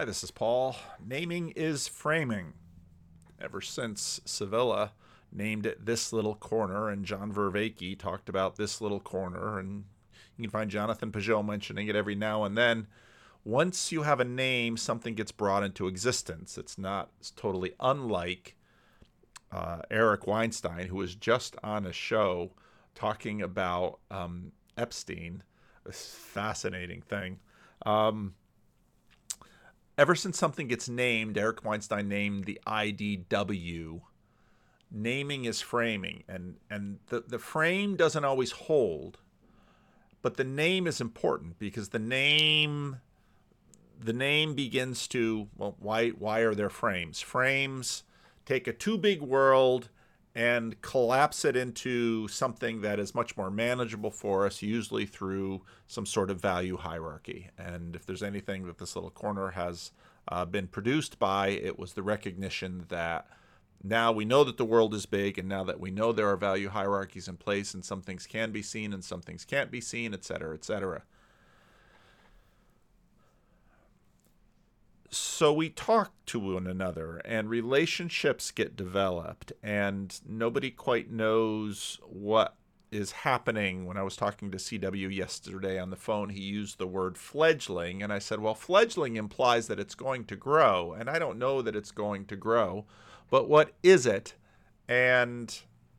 [0.00, 0.76] Hi, this is Paul.
[1.06, 2.54] Naming is framing.
[3.38, 4.92] Ever since Sevilla
[5.30, 9.84] named it This Little Corner, and John Vervaeke talked about This Little Corner, and
[10.38, 12.86] you can find Jonathan Pageau mentioning it every now and then.
[13.44, 16.56] Once you have a name, something gets brought into existence.
[16.56, 18.56] It's not it's totally unlike
[19.52, 22.52] uh, Eric Weinstein, who was just on a show
[22.94, 25.42] talking about um, Epstein.
[25.84, 27.40] This fascinating thing.
[27.84, 28.32] Um,
[30.00, 34.00] ever since something gets named, Eric Weinstein named the IDW.
[34.90, 39.18] Naming is framing, and and the the frame doesn't always hold,
[40.22, 42.96] but the name is important because the name
[44.00, 48.02] the name begins to well why why are there frames frames
[48.46, 49.90] take a too big world
[50.34, 56.06] and collapse it into something that is much more manageable for us, usually through some
[56.06, 57.48] sort of value hierarchy.
[57.58, 59.90] And if there's anything that this little corner has
[60.28, 63.26] uh, been produced by, it was the recognition that
[63.82, 66.36] now we know that the world is big, and now that we know there are
[66.36, 69.80] value hierarchies in place, and some things can be seen and some things can't be
[69.80, 71.02] seen, et cetera, et cetera.
[75.10, 82.56] So we talk to one another and relationships get developed and nobody quite knows what
[82.92, 83.86] is happening.
[83.86, 88.02] When i was talking to cw yesterday on the phone he used the word fledgling
[88.02, 91.62] and i said well fledgling implies that it's going to grow and i don't know
[91.62, 92.84] that it's going to grow
[93.30, 94.34] but what is it?
[94.88, 95.56] And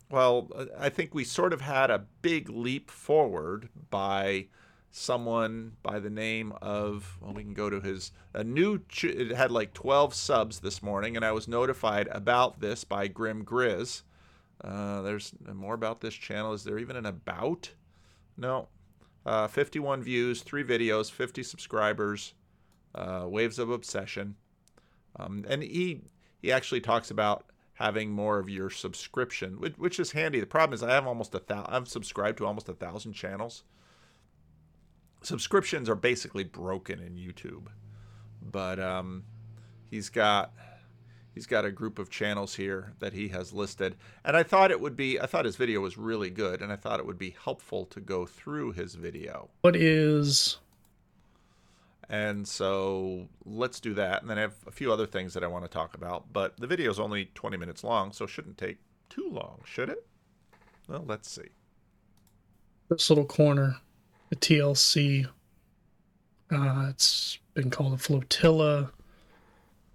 [0.09, 4.47] well i think we sort of had a big leap forward by
[4.91, 9.31] someone by the name of well we can go to his a new ch- it
[9.31, 14.03] had like 12 subs this morning and i was notified about this by grim grizz.
[14.63, 16.53] Uh, there's more about this channel.
[16.53, 17.71] Is there even an about?
[18.37, 18.67] No.
[19.25, 22.33] Uh, 51 views three videos 50 subscribers
[22.95, 24.35] uh, waves of obsession.
[25.15, 26.01] Um, and he
[26.41, 30.39] he actually talks about having more of your subscription which, which is handy.
[30.39, 33.63] The problem is i have almost a thousand i've subscribed to almost a thousand channels
[35.21, 37.67] subscriptions are basically broken in YouTube.
[38.41, 39.23] But um,
[39.89, 40.53] he's got
[41.33, 43.95] he's got a group of channels here that he has listed,
[44.25, 46.75] and I thought it would be I thought his video was really good, and I
[46.75, 49.49] thought it would be helpful to go through his video.
[49.61, 50.57] What is?
[52.09, 55.47] And so let's do that, and then I have a few other things that I
[55.47, 56.33] want to talk about.
[56.33, 58.79] But the video is only 20 minutes long, so it shouldn't take
[59.09, 60.05] too long, should it?
[60.89, 61.49] Well, let's see.
[62.89, 63.77] This little corner
[64.31, 65.27] the TLC.
[66.49, 68.91] Uh, it's been called a flotilla.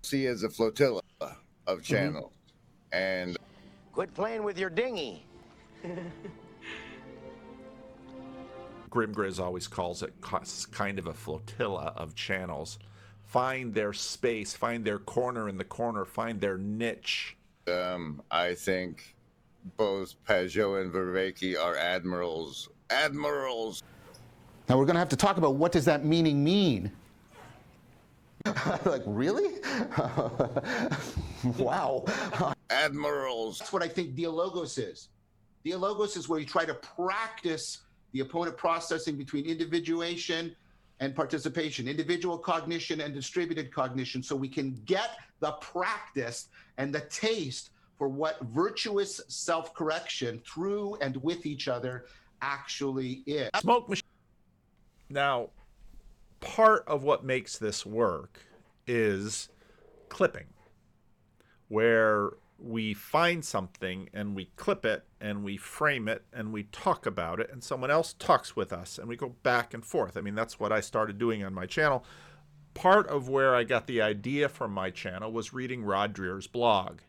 [0.03, 1.01] See as a flotilla
[1.67, 2.33] of channels,
[2.93, 2.99] mm-hmm.
[2.99, 3.37] and
[3.93, 5.27] quit playing with your dinghy.
[8.91, 12.79] Grim Grizz always calls it kind of a flotilla of channels.
[13.25, 17.37] Find their space, find their corner in the corner, find their niche.
[17.67, 19.17] Um, I think
[19.77, 22.69] both Pageau and Vervaeke are admirals.
[22.89, 23.83] Admirals.
[24.69, 26.91] Now we're going to have to talk about what does that meaning mean.
[28.85, 29.61] like really?
[31.59, 32.05] wow.
[32.71, 33.59] Admirals.
[33.59, 35.09] That's what I think dialogos is.
[35.65, 37.83] Dialogos is where you try to practice
[38.13, 40.55] the opponent processing between individuation
[41.01, 45.11] and participation, individual cognition and distributed cognition, so we can get
[45.41, 46.49] the practice
[46.79, 52.07] and the taste for what virtuous self correction through and with each other
[52.43, 53.51] actually is.
[53.61, 54.03] Smoke machine.
[55.09, 55.51] Now,
[56.41, 58.41] part of what makes this work
[58.87, 59.49] is
[60.09, 60.47] clipping,
[61.69, 67.05] where we find something and we clip it and we frame it and we talk
[67.05, 70.17] about it and someone else talks with us and we go back and forth.
[70.17, 72.05] I mean, that's what I started doing on my channel.
[72.73, 77.01] Part of where I got the idea from my channel was reading Rod Dreher's blog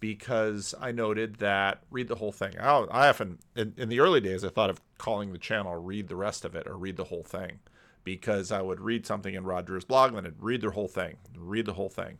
[0.00, 2.54] because I noted that read the whole thing.
[2.58, 6.08] I, I often, in, in the early days, I thought of calling the channel read
[6.08, 7.58] the rest of it or read the whole thing
[8.04, 11.16] because I would read something in Roger's blog and then I'd read the whole thing,
[11.36, 12.18] read the whole thing.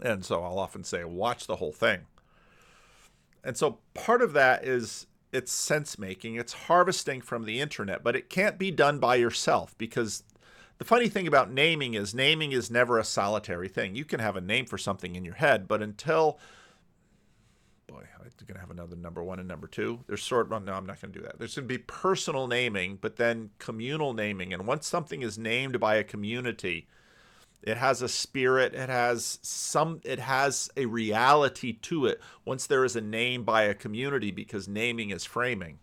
[0.00, 2.00] And so I'll often say, watch the whole thing.
[3.44, 8.14] And so part of that is it's sense making, it's harvesting from the internet, but
[8.14, 10.24] it can't be done by yourself because
[10.78, 13.94] the funny thing about naming is naming is never a solitary thing.
[13.94, 16.38] You can have a name for something in your head, but until
[17.86, 20.00] boy, I'm going to have another number one and number two.
[20.06, 21.38] There's sort of, no, I'm not going to do that.
[21.38, 24.52] There's going to be personal naming, but then communal naming.
[24.52, 26.86] And once something is named by a community,
[27.62, 32.84] it has a spirit, it has some, it has a reality to it once there
[32.84, 35.78] is a name by a community because naming is framing.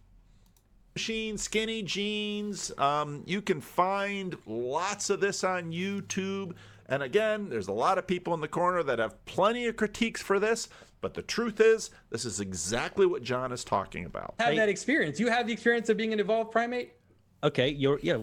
[0.96, 2.72] Machine, skinny jeans.
[2.78, 6.54] Um, you can find lots of this on YouTube.
[6.88, 10.22] And again, there's a lot of people in the corner that have plenty of critiques
[10.22, 10.68] for this.
[11.02, 14.36] But the truth is, this is exactly what John is talking about.
[14.40, 15.20] Have that experience.
[15.20, 16.94] You have the experience of being an evolved primate.
[17.42, 18.18] Okay, you're yeah.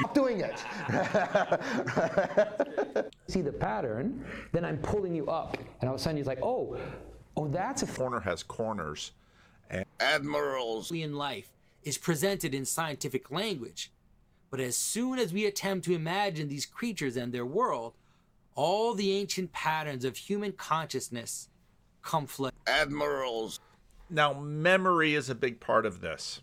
[0.00, 0.58] Stop doing it.
[3.28, 5.58] see the pattern, then I'm pulling you up.
[5.80, 6.78] And all of a sudden he's like, oh,
[7.36, 9.12] oh, that's a Corner has corners.
[9.68, 10.90] And Admirals.
[10.90, 11.50] in life
[11.82, 13.92] is presented in scientific language.
[14.50, 17.94] But as soon as we attempt to imagine these creatures and their world,
[18.60, 21.48] all the ancient patterns of human consciousness
[22.02, 22.58] come flooding.
[22.66, 23.58] Admirals.
[24.10, 26.42] Now, memory is a big part of this.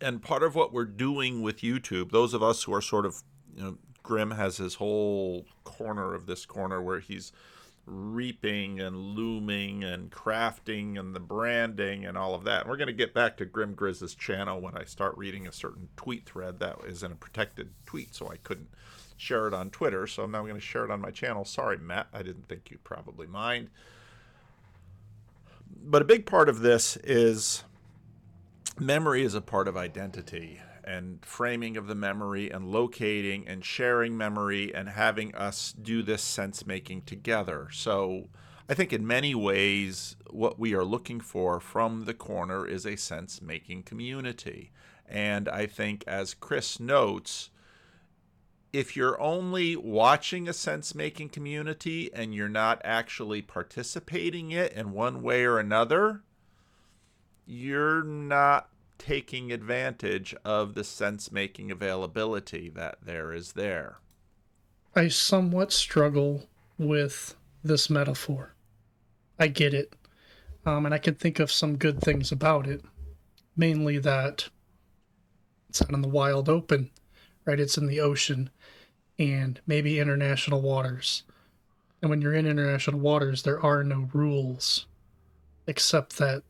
[0.00, 3.24] And part of what we're doing with YouTube, those of us who are sort of,
[3.56, 7.32] you know, Grim has his whole corner of this corner where he's
[7.86, 12.60] reaping and looming and crafting and the branding and all of that.
[12.60, 15.52] And we're going to get back to Grim Grizz's channel when I start reading a
[15.52, 18.68] certain tweet thread that is in a protected tweet, so I couldn't
[19.20, 20.06] share it on Twitter.
[20.06, 21.44] So I'm now going to share it on my channel.
[21.44, 22.08] Sorry, Matt.
[22.12, 23.68] I didn't think you'd probably mind.
[25.82, 27.64] But a big part of this is
[28.78, 34.16] memory is a part of identity and framing of the memory and locating and sharing
[34.16, 37.68] memory and having us do this sense making together.
[37.72, 38.28] So
[38.68, 42.96] I think in many ways, what we are looking for from the corner is a
[42.96, 44.72] sense making community.
[45.06, 47.50] And I think, as Chris notes,
[48.72, 54.92] if you're only watching a sense making community and you're not actually participating it in
[54.92, 56.22] one way or another,
[57.46, 58.68] you're not
[58.98, 63.98] taking advantage of the sense making availability that there is there.
[64.94, 66.46] I somewhat struggle
[66.78, 67.34] with
[67.64, 68.54] this metaphor.
[69.38, 69.94] I get it.
[70.66, 72.84] Um, and I can think of some good things about it.
[73.56, 74.48] Mainly that
[75.68, 76.90] it's out in the wild open,
[77.50, 77.58] right?
[77.58, 78.48] It's in the ocean
[79.18, 81.24] and maybe international waters.
[82.00, 84.86] And when you're in international waters, there are no rules
[85.66, 86.44] except that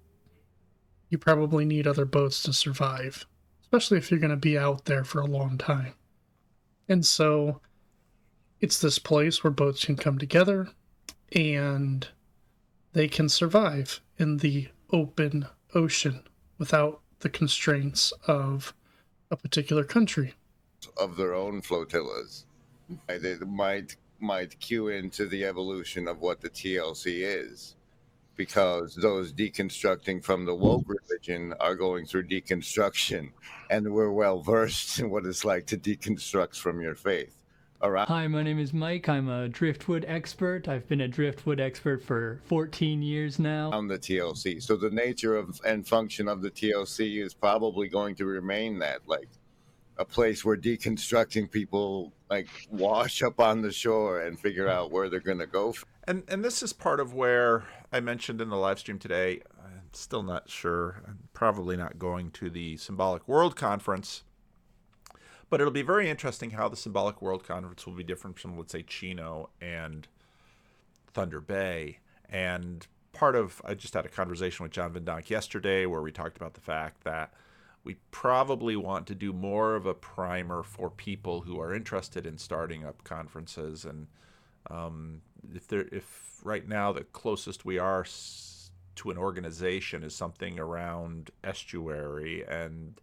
[1.08, 3.26] you probably need other boats to survive,
[3.62, 5.94] especially if you're going to be out there for a long time.
[6.86, 7.62] And so
[8.60, 10.68] it's this place where boats can come together
[11.32, 12.06] and
[12.92, 16.24] they can survive in the open ocean
[16.58, 18.74] without the constraints of
[19.30, 20.34] a particular country.
[20.96, 22.46] Of their own flotillas.
[23.06, 27.76] They might might cue into the evolution of what the TLC is,
[28.36, 33.30] because those deconstructing from the woke religion are going through deconstruction,
[33.70, 37.34] and we're well versed in what it's like to deconstruct from your faith.
[37.82, 39.08] Around Hi, my name is Mike.
[39.08, 40.68] I'm a driftwood expert.
[40.68, 43.70] I've been a driftwood expert for 14 years now.
[43.72, 44.62] on the TLC.
[44.62, 49.00] So the nature of and function of the TLC is probably going to remain that,
[49.06, 49.30] like
[50.00, 55.10] a place where deconstructing people like wash up on the shore and figure out where
[55.10, 55.74] they're going to go.
[56.04, 59.42] And and this is part of where I mentioned in the live stream today.
[59.62, 61.02] I'm still not sure.
[61.06, 64.24] I'm probably not going to the Symbolic World Conference,
[65.50, 68.72] but it'll be very interesting how the Symbolic World Conference will be different from, let's
[68.72, 70.08] say, Chino and
[71.12, 71.98] Thunder Bay.
[72.26, 76.10] And part of I just had a conversation with John Van Donk yesterday where we
[76.10, 77.34] talked about the fact that
[77.84, 82.36] we probably want to do more of a primer for people who are interested in
[82.36, 84.06] starting up conferences and
[84.70, 85.22] um,
[85.54, 88.04] if there if right now the closest we are
[88.94, 93.00] to an organization is something around estuary and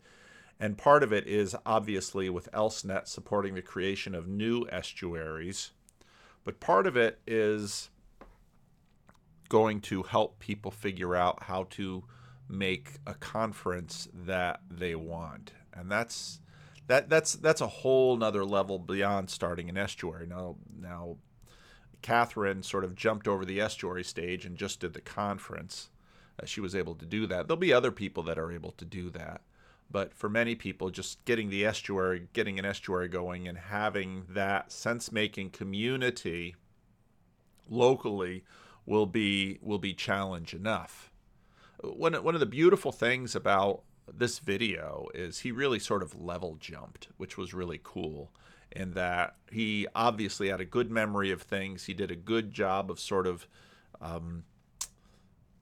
[0.60, 5.72] and part of it is obviously with ElseNet supporting the creation of new estuaries
[6.44, 7.90] but part of it is
[9.50, 12.04] going to help people figure out how to
[12.50, 15.54] make a conference that they want.
[15.74, 16.40] And that's
[16.88, 20.26] that that's that's a whole nother level beyond starting an estuary.
[20.26, 21.18] Now now
[22.02, 25.90] catherine sort of jumped over the estuary stage and just did the conference
[26.42, 27.48] uh, she was able to do that.
[27.48, 29.42] There'll be other people that are able to do that.
[29.90, 34.72] But for many people just getting the estuary getting an estuary going and having that
[34.72, 36.56] sense making community
[37.70, 38.44] locally
[38.86, 41.12] will be will be challenge enough
[41.82, 43.82] one one of the beautiful things about
[44.12, 48.32] this video is he really sort of level jumped, which was really cool.
[48.72, 51.86] In that he obviously had a good memory of things.
[51.86, 53.48] He did a good job of sort of
[54.02, 54.44] um,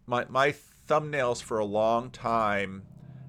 [0.07, 0.53] my my
[0.87, 2.83] thumbnails for a long time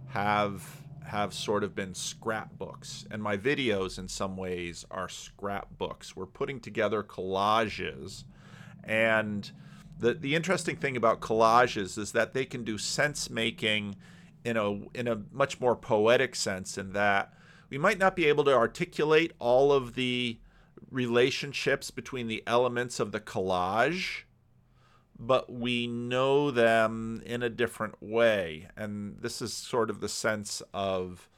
[0.09, 6.17] have have sort of been scrapbooks, and my videos in some ways are scrapbooks.
[6.17, 8.25] We're putting together collages,
[8.83, 9.51] and
[9.99, 13.97] the the interesting thing about collages is that they can do sense making
[14.45, 17.33] in a in a much more poetic sense in that
[17.69, 20.39] we might not be able to articulate all of the
[20.91, 24.25] relationships between the elements of the collage
[25.19, 28.69] but we know them in a different way.
[28.77, 31.29] And this is sort of the sense of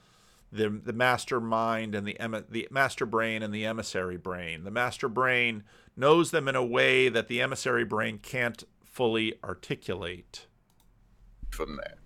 [0.51, 2.17] the the mastermind and the
[2.49, 5.63] the master brain and the emissary brain the master brain
[5.97, 10.47] knows them in a way that the emissary brain can't fully articulate
[11.51, 11.99] from there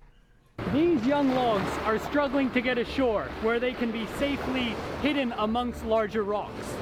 [0.72, 5.84] these young logs are struggling to get ashore where they can be safely hidden amongst
[5.84, 6.74] larger rocks.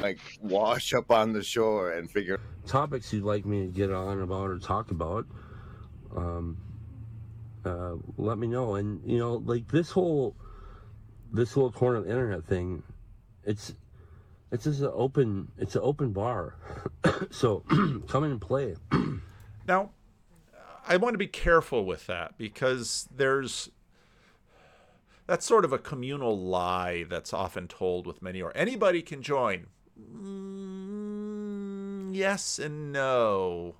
[0.00, 4.22] Like wash up on the shore and figure topics you'd like me to get on
[4.22, 5.26] about or talk about.
[6.16, 6.56] Um,
[7.64, 8.76] uh, let me know.
[8.76, 10.34] And you know, like this whole
[11.32, 12.82] this little corner of the internet thing,
[13.44, 13.74] it's
[14.52, 16.56] it's just an open it's an open bar.
[17.30, 17.60] so
[18.08, 18.76] come in and play.
[19.68, 19.90] now,
[20.86, 23.70] I want to be careful with that because there's
[25.26, 29.66] that's sort of a communal lie that's often told with many or anybody can join.
[30.00, 30.80] Mm,
[32.12, 33.76] yes and no.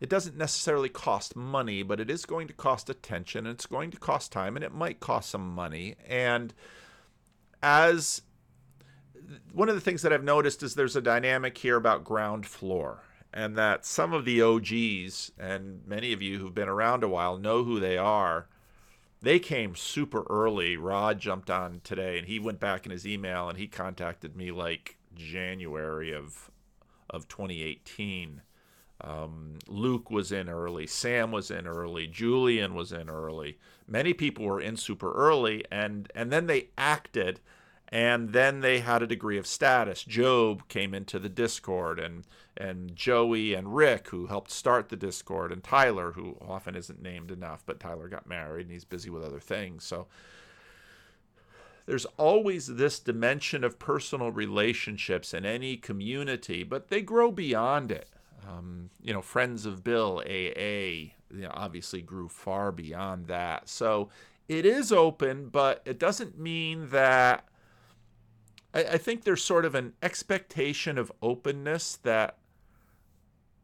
[0.00, 3.90] It doesn't necessarily cost money, but it is going to cost attention and it's going
[3.90, 5.96] to cost time and it might cost some money.
[6.06, 6.54] And
[7.62, 8.22] as
[9.52, 13.02] one of the things that I've noticed is there's a dynamic here about ground floor
[13.32, 17.36] and that some of the OGs, and many of you who've been around a while
[17.36, 18.48] know who they are,
[19.20, 20.76] they came super early.
[20.76, 24.50] Rod jumped on today and he went back in his email and he contacted me
[24.50, 26.50] like January of
[27.10, 28.42] of 2018.
[29.00, 33.58] Um, Luke was in early, Sam was in early, Julian was in early.
[33.86, 37.40] Many people were in super early, and and then they acted,
[37.88, 40.02] and then they had a degree of status.
[40.02, 42.24] Job came into the Discord, and
[42.56, 47.30] and Joey and Rick, who helped start the Discord, and Tyler, who often isn't named
[47.30, 49.84] enough, but Tyler got married and he's busy with other things.
[49.84, 50.08] So
[51.86, 58.08] there's always this dimension of personal relationships in any community, but they grow beyond it.
[58.46, 63.68] Um, you know, Friends of Bill, AA, you know, obviously grew far beyond that.
[63.68, 64.08] So
[64.48, 67.46] it is open, but it doesn't mean that.
[68.72, 72.38] I, I think there's sort of an expectation of openness that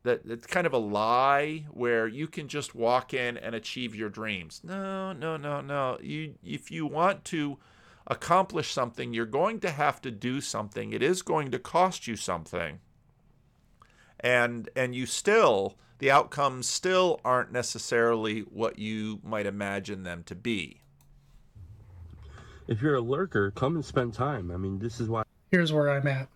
[0.05, 4.11] that it's kind of a lie where you can just walk in and achieve your
[4.11, 4.61] dreams.
[4.63, 5.99] No, no, no, no.
[6.03, 7.59] You if you want to
[8.07, 10.93] accomplish something, you're going to have to do something.
[10.93, 12.81] It is going to cost you something.
[14.25, 20.35] And and you still the outcomes still aren't necessarily what you might imagine them to
[20.35, 20.81] be.
[22.67, 24.51] If you're a lurker, come and spend time.
[24.51, 26.29] I mean, this is why Here's where I'm at.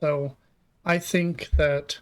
[0.00, 0.36] So,
[0.84, 2.00] I think that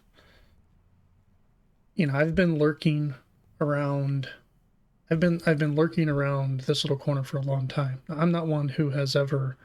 [1.95, 3.13] you know, I've been lurking
[3.59, 4.29] around
[5.11, 8.01] I've been I've been lurking around this little corner for a long time.
[8.07, 9.57] I'm not one who has ever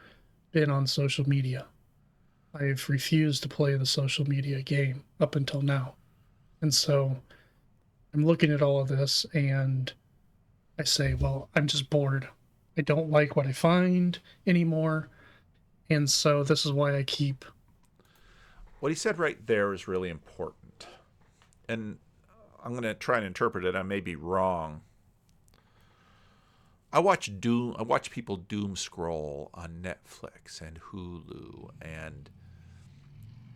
[0.51, 1.67] been on social media.
[2.61, 5.95] I've refused to play the social media game up until now.
[6.61, 7.17] And so
[8.15, 9.93] I'm looking at all of this and
[10.79, 12.29] I say, well, I'm just bored.
[12.77, 15.09] I don't like what I find anymore.
[15.89, 17.45] And so this is why I keep.
[18.81, 20.87] What he said right there is really important.
[21.69, 21.99] And
[22.63, 23.75] I'm going to try and interpret it.
[23.75, 24.83] I may be wrong.
[26.93, 27.75] I watch doom.
[27.79, 32.31] I watch people doom scroll on Netflix and Hulu and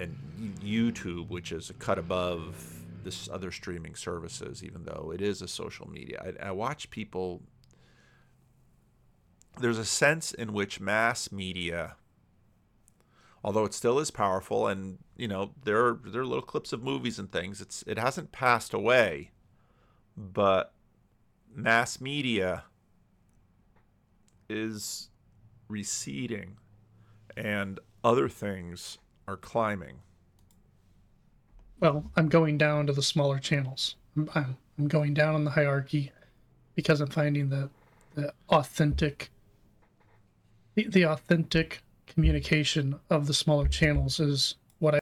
[0.00, 0.16] and
[0.62, 5.48] YouTube, which is a cut above this other streaming services, even though it is a
[5.48, 6.34] social media.
[6.40, 7.42] I, I watch people.
[9.60, 11.96] There's a sense in which mass media,
[13.44, 16.82] although it still is powerful, and you know there are there are little clips of
[16.82, 17.60] movies and things.
[17.60, 19.30] It's it hasn't passed away,
[20.16, 20.72] but
[21.54, 22.64] mass media
[24.48, 25.10] is
[25.68, 26.56] receding
[27.36, 29.98] and other things are climbing.
[31.80, 33.96] Well, I'm going down to the smaller channels.
[34.16, 36.12] I'm, I'm, I'm going down in the hierarchy
[36.74, 37.70] because I'm finding the,
[38.14, 39.30] the authentic
[40.74, 45.00] the, the authentic communication of the smaller channels is what I,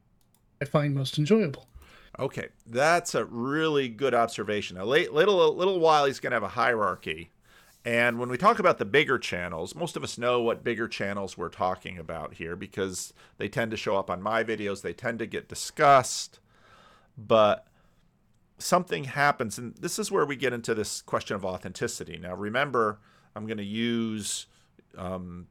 [0.60, 1.66] I find most enjoyable.
[2.18, 4.76] Okay, that's a really good observation.
[4.76, 7.30] A late, little, a little while he's going to have a hierarchy,
[7.88, 11.38] and when we talk about the bigger channels, most of us know what bigger channels
[11.38, 15.18] we're talking about here because they tend to show up on my videos, they tend
[15.20, 16.38] to get discussed,
[17.16, 17.66] but
[18.58, 19.56] something happens.
[19.56, 22.18] And this is where we get into this question of authenticity.
[22.18, 23.00] Now, remember,
[23.34, 24.48] I'm going to use
[24.94, 25.46] um,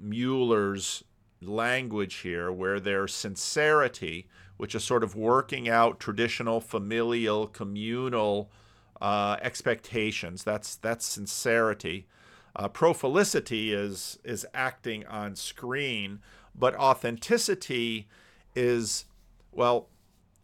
[0.00, 1.04] Moeller's
[1.42, 4.26] language here where there's sincerity,
[4.56, 8.50] which is sort of working out traditional familial communal
[9.04, 10.42] uh, expectations.
[10.44, 12.06] That's that's sincerity.
[12.56, 16.20] Uh, is is acting on screen,
[16.54, 18.08] but authenticity
[18.54, 19.04] is
[19.52, 19.88] well.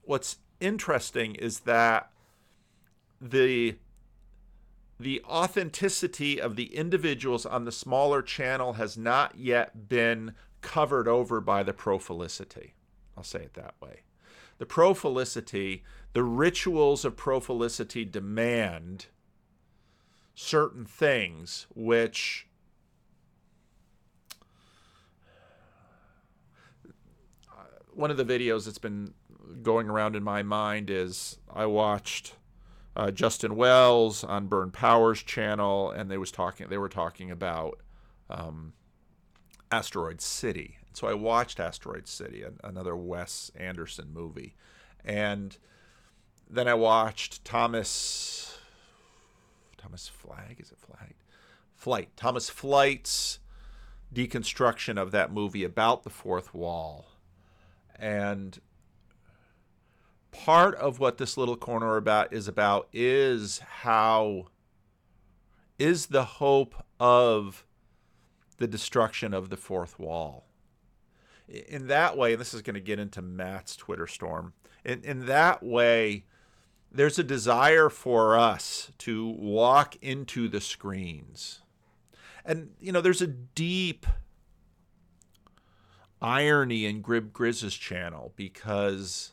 [0.02, 2.11] What's interesting is that
[3.19, 3.76] the
[4.99, 11.40] the authenticity of the individuals on the smaller channel has not yet been covered over
[11.40, 12.75] by the profilicity.
[13.17, 14.00] I'll say it that way.
[14.59, 19.07] The profilicity, the rituals of profilicity demand
[20.35, 22.47] certain things which
[27.93, 29.12] one of the videos that's been
[29.62, 32.35] going around in my mind is I watched
[32.97, 36.69] uh, Justin Wells on Burn Powers channel, and they was talking.
[36.69, 37.81] They were talking about
[38.29, 38.73] um,
[39.71, 40.79] Asteroid City.
[40.93, 44.55] So I watched Asteroid City, another Wes Anderson movie,
[45.05, 45.57] and
[46.50, 48.59] then I watched Thomas
[49.78, 50.57] Thomas Flag.
[50.59, 51.14] Is it Flag?
[51.75, 52.16] Flight.
[52.16, 53.38] Thomas Flight's
[54.12, 57.07] deconstruction of that movie about the fourth wall,
[57.97, 58.61] and
[60.33, 64.47] part of what this little corner about is about is how
[65.78, 67.64] is the hope of
[68.59, 70.47] the destruction of the fourth wall.
[71.49, 74.52] In that way, and this is going to get into Matt's Twitter storm.
[74.85, 76.25] In in that way,
[76.92, 81.61] there's a desire for us to walk into the screens.
[82.44, 84.06] And you know, there's a deep
[86.20, 89.32] irony in Grim Grizz's channel because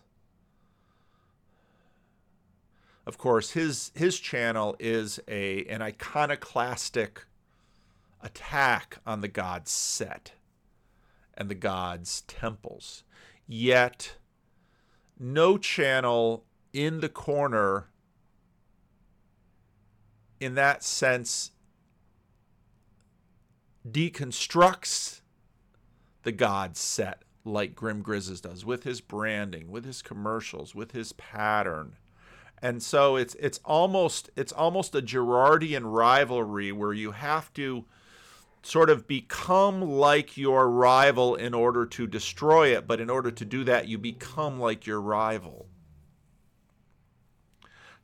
[3.08, 7.26] of course, his his channel is a an iconoclastic
[8.22, 10.34] attack on the gods Set
[11.34, 13.04] and the gods' temples.
[13.48, 14.18] Yet,
[15.18, 16.44] no channel
[16.78, 17.90] in the corner,
[20.40, 21.52] in that sense,
[23.90, 25.22] deconstructs
[26.24, 31.14] the god Set like Grim Grizzes does with his branding, with his commercials, with his
[31.14, 31.96] pattern
[32.62, 37.86] and so it's it's almost it's almost a Girardian rivalry where you have to
[38.64, 43.46] sort of become like your rival in order to destroy it, but in order to
[43.46, 45.68] do that, you become like your rival.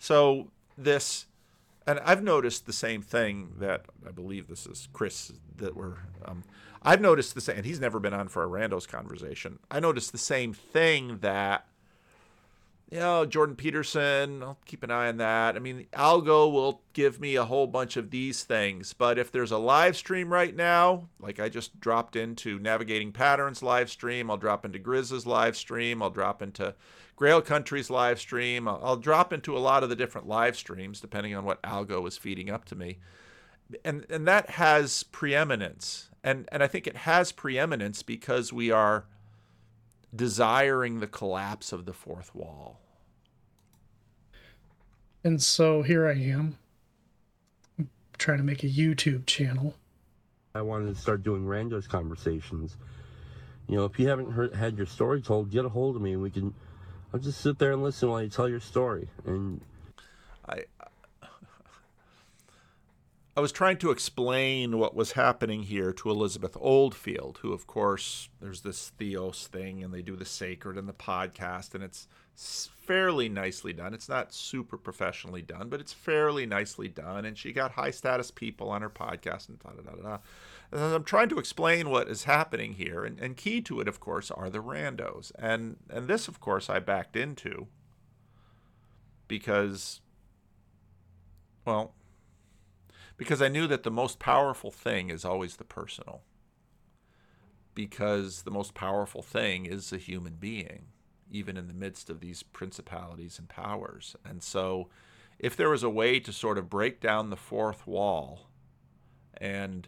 [0.04, 1.28] So this,
[1.88, 5.96] and I've noticed the same thing that I believe this is Chris that we're.
[6.26, 6.44] Um,
[6.82, 9.60] I've noticed the same, and he's never been on for a randos conversation.
[9.72, 11.68] I noticed the same thing that
[12.92, 15.56] you know, Jordan Peterson, I'll keep an eye on that.
[15.56, 19.52] I mean, Algo will give me a whole bunch of these things, but if there's
[19.52, 24.36] a live stream right now, like I just dropped into Navigating Patterns live stream, I'll
[24.36, 26.76] drop into Grizz's live stream, I'll drop into
[27.16, 31.00] Grail Country's live stream, I'll, I'll drop into a lot of the different live streams
[31.00, 32.98] depending on what Algo is feeding up to me.
[33.86, 36.10] And and that has preeminence.
[36.24, 39.06] And and I think it has preeminence because we are
[40.16, 42.80] desiring the collapse of the fourth wall.
[45.24, 46.58] And so here I am,
[47.80, 49.76] I'm trying to make a YouTube channel.
[50.54, 52.78] I wanted to start doing randos conversations.
[53.68, 56.14] You know, if you haven't heard, had your story told, get a hold of me
[56.14, 56.54] and we can.
[57.14, 59.08] I'll just sit there and listen while you tell your story.
[59.24, 59.62] And
[60.50, 60.64] I,
[63.38, 68.30] I was trying to explain what was happening here to Elizabeth Oldfield, who, of course,
[68.42, 73.30] there's this Theos thing, and they do the sacred and the podcast, and it's fairly
[73.30, 73.94] nicely done.
[73.94, 77.26] It's not super professionally done, but it's fairly nicely done.
[77.26, 80.18] And she got high status people on her podcast and da da da da.
[80.72, 84.00] And I'm trying to explain what is happening here, and, and key to it, of
[84.00, 85.32] course, are the randos.
[85.38, 87.68] And and this, of course, I backed into
[89.28, 90.02] because,
[91.66, 91.94] well,
[93.18, 96.22] because I knew that the most powerful thing is always the personal.
[97.76, 100.88] Because the most powerful thing is a human being,
[101.34, 104.16] even in the midst of these principalities and powers.
[104.24, 104.88] And so,
[105.40, 108.48] if there was a way to sort of break down the fourth wall
[109.36, 109.88] and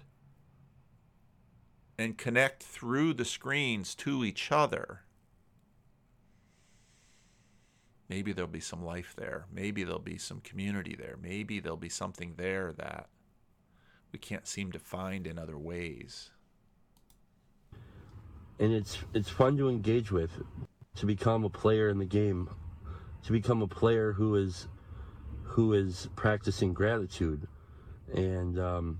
[1.98, 5.04] and connect through the screens to each other,
[8.10, 9.46] maybe there'll be some life there.
[9.50, 11.16] Maybe there'll be some community there.
[11.22, 13.08] Maybe there'll be something there that
[14.12, 16.32] we can't seem to find in other ways.
[18.60, 20.32] And it's it's fun to engage with,
[20.96, 22.50] to become a player in the game,
[23.24, 24.68] to become a player who is
[25.44, 27.48] who is practicing gratitude,
[28.14, 29.00] and um,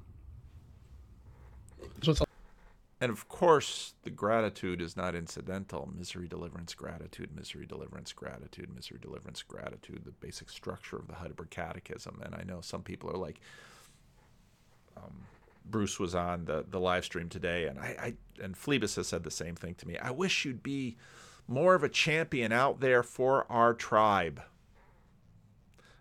[3.02, 5.90] and of course, the gratitude is not incidental.
[5.98, 11.50] Misery, deliverance, gratitude, misery, deliverance, gratitude, misery, deliverance, gratitude, the basic structure of the Heidelberg
[11.50, 12.22] Catechism.
[12.24, 13.42] And I know some people are like,
[14.96, 15.26] um,
[15.70, 19.24] Bruce was on the, the live stream today, and I, I and Phlebas has said
[19.24, 19.98] the same thing to me.
[19.98, 20.96] I wish you'd be
[21.48, 24.42] more of a champion out there for our tribe.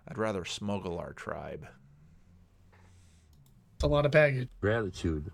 [0.09, 1.66] I'd rather smuggle our tribe.
[3.76, 4.48] It's a lot of baggage.
[4.61, 5.30] Gratitude.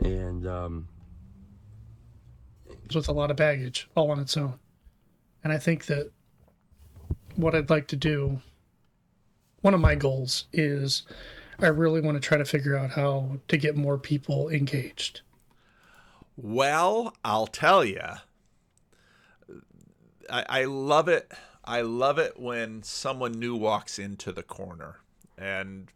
[0.00, 0.88] And um,
[2.84, 4.58] It's with a lot of baggage all on its own.
[5.44, 6.10] And I think that
[7.36, 8.40] what I'd like to do,
[9.60, 11.04] one of my goals is
[11.60, 15.20] I really want to try to figure out how to get more people engaged.
[16.36, 18.00] Well, I'll tell you.
[20.30, 21.32] I, I love it.
[21.64, 25.00] I love it when someone new walks into the corner,
[25.36, 25.90] and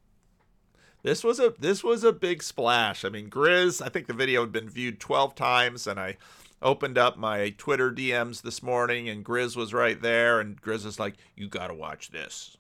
[1.03, 3.05] this was a this was a big splash.
[3.05, 3.81] I mean, Grizz.
[3.85, 6.19] I think the video had been viewed twelve times, and I
[6.61, 11.01] opened up my Twitter DMs this morning, and Grizz was right there, and Grizz is
[11.01, 12.57] like, "You got to watch this,"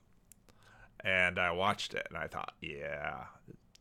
[1.00, 3.24] and I watched it, and I thought, "Yeah,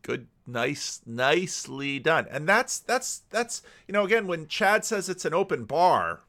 [0.02, 5.24] good nice nicely done and that's that's that's you know again when chad says it's
[5.24, 6.22] an open bar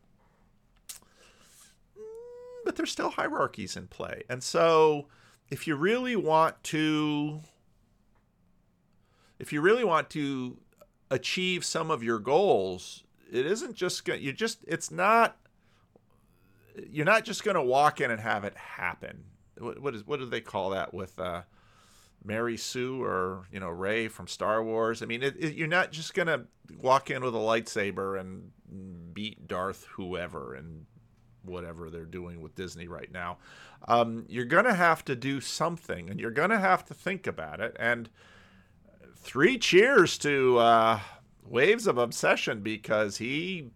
[2.64, 5.06] but there's still hierarchies in play and so
[5.50, 7.40] if you really want to
[9.38, 10.58] if you really want to
[11.10, 15.36] achieve some of your goals it isn't just going you just it's not
[16.90, 19.24] you're not just going to walk in and have it happen
[19.58, 21.42] what, what is what do they call that with uh
[22.24, 25.02] Mary Sue or you know Rey from Star Wars.
[25.02, 26.44] I mean, it, it, you're not just gonna
[26.78, 28.52] walk in with a lightsaber and
[29.14, 30.86] beat Darth whoever and
[31.44, 33.38] whatever they're doing with Disney right now.
[33.88, 37.76] Um, you're gonna have to do something, and you're gonna have to think about it.
[37.78, 38.08] And
[39.16, 41.00] three cheers to uh,
[41.44, 43.70] Waves of Obsession because he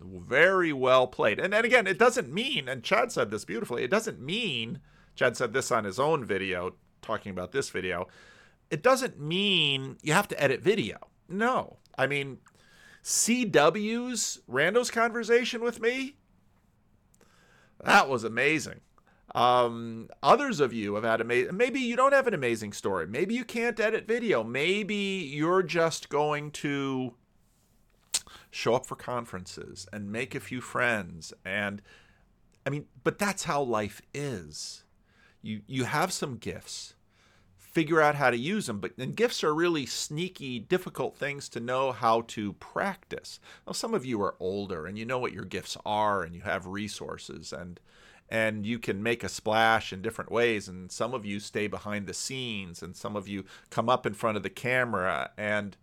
[0.00, 1.38] very well played.
[1.38, 3.82] And and again, it doesn't mean, and Chad said this beautifully.
[3.82, 4.80] It doesn't mean.
[5.14, 8.06] Chad said this on his own video talking about this video,
[8.70, 10.98] it doesn't mean you have to edit video.
[11.28, 11.78] No.
[11.96, 12.38] I mean,
[13.02, 16.16] CW's Rando's conversation with me,
[17.84, 18.80] that was amazing.
[19.34, 23.06] Um, others of you have had amazing, maybe you don't have an amazing story.
[23.06, 24.42] Maybe you can't edit video.
[24.42, 27.14] Maybe you're just going to
[28.50, 31.32] show up for conferences and make a few friends.
[31.44, 31.82] And
[32.66, 34.84] I mean, but that's how life is
[35.42, 36.94] you you have some gifts
[37.70, 41.60] figure out how to use them but and gifts are really sneaky difficult things to
[41.60, 43.40] know how to practice.
[43.66, 46.42] Now some of you are older and you know what your gifts are and you
[46.42, 47.80] have resources and
[48.30, 52.06] and you can make a splash in different ways and some of you stay behind
[52.06, 55.76] the scenes and some of you come up in front of the camera and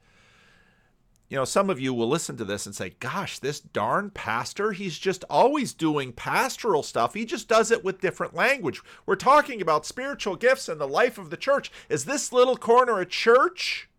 [1.27, 4.73] you know, some of you will listen to this and say, gosh, this darn pastor,
[4.73, 7.15] he's just always doing pastoral stuff.
[7.15, 8.81] He just does it with different language.
[9.05, 11.71] We're talking about spiritual gifts and the life of the church.
[11.89, 13.89] Is this little corner a church?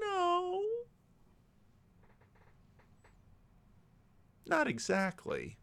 [0.00, 0.62] No.
[4.46, 5.58] Not exactly.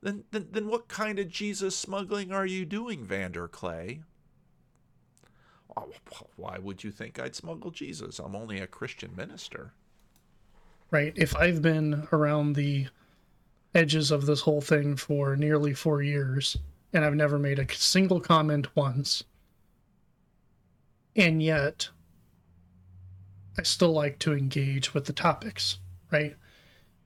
[0.00, 4.02] Then, then, then what kind of Jesus smuggling are you doing, Vander Klay?
[6.36, 8.18] Why would you think I'd smuggle Jesus?
[8.18, 9.72] I'm only a Christian minister.
[10.90, 11.12] Right.
[11.16, 12.86] If I've been around the
[13.74, 16.56] edges of this whole thing for nearly four years
[16.92, 19.24] and I've never made a single comment once,
[21.16, 21.88] and yet
[23.58, 25.78] I still like to engage with the topics,
[26.12, 26.36] right?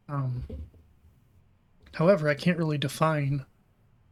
[0.08, 0.44] Um,
[1.94, 3.44] however, I can't really define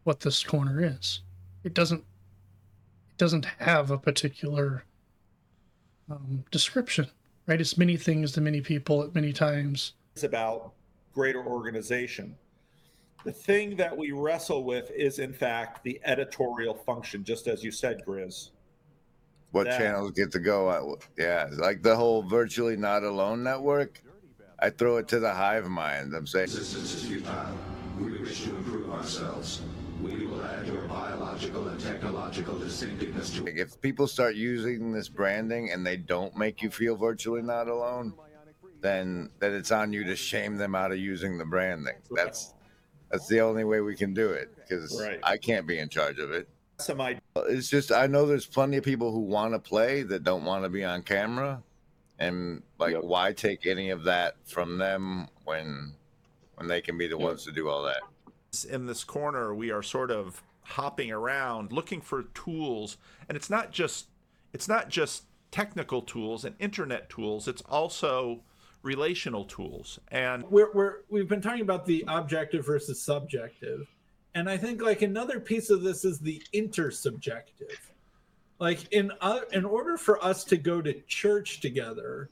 [0.05, 1.21] what this corner is.
[1.64, 2.05] It doesn't
[3.18, 4.85] doesn't have a particular
[6.11, 7.09] um, description,
[7.46, 7.61] right?
[7.61, 9.94] It's many things to many people at many times.
[10.14, 10.72] It's about
[11.12, 12.37] greater organization.
[13.24, 17.72] The thing that we wrestle with is, in fact, the editorial function, just as you
[17.72, 18.50] said, Grizz.
[19.50, 20.70] What that, channels get to go?
[20.70, 24.02] At, yeah, like the whole virtually not alone network.
[24.59, 26.14] I throw it to the hive mind.
[26.14, 26.44] I'm saying.
[26.44, 27.57] Resistance is futile.
[27.98, 29.62] We wish to improve ourselves.
[30.07, 35.73] We will add your biological and technological distinctiveness to If people start using this branding
[35.73, 38.14] and they don't make you feel virtually not alone,
[38.81, 41.97] then then it's on you to shame them out of using the branding.
[42.11, 42.55] That's
[43.11, 45.19] that's the only way we can do it because right.
[45.23, 46.49] I can't be in charge of it.
[46.79, 47.21] Some idea.
[47.49, 50.62] It's just I know there's plenty of people who want to play that don't want
[50.64, 51.62] to be on camera,
[52.19, 53.03] and like yep.
[53.03, 55.95] why take any of that from them when
[56.55, 57.27] when they can be the yep.
[57.27, 58.03] ones to do all that
[58.64, 62.97] in this corner, we are sort of hopping around looking for tools,
[63.29, 64.07] and it's not just
[64.53, 67.49] it's not just technical tools and internet tools.
[67.49, 68.42] It's also
[68.83, 69.99] relational tools.
[70.11, 73.87] And we're, we're we've been talking about the objective versus subjective.
[74.35, 77.79] And I think like another piece of this is the intersubjective.
[78.59, 82.31] Like in uh, in order for us to go to church together,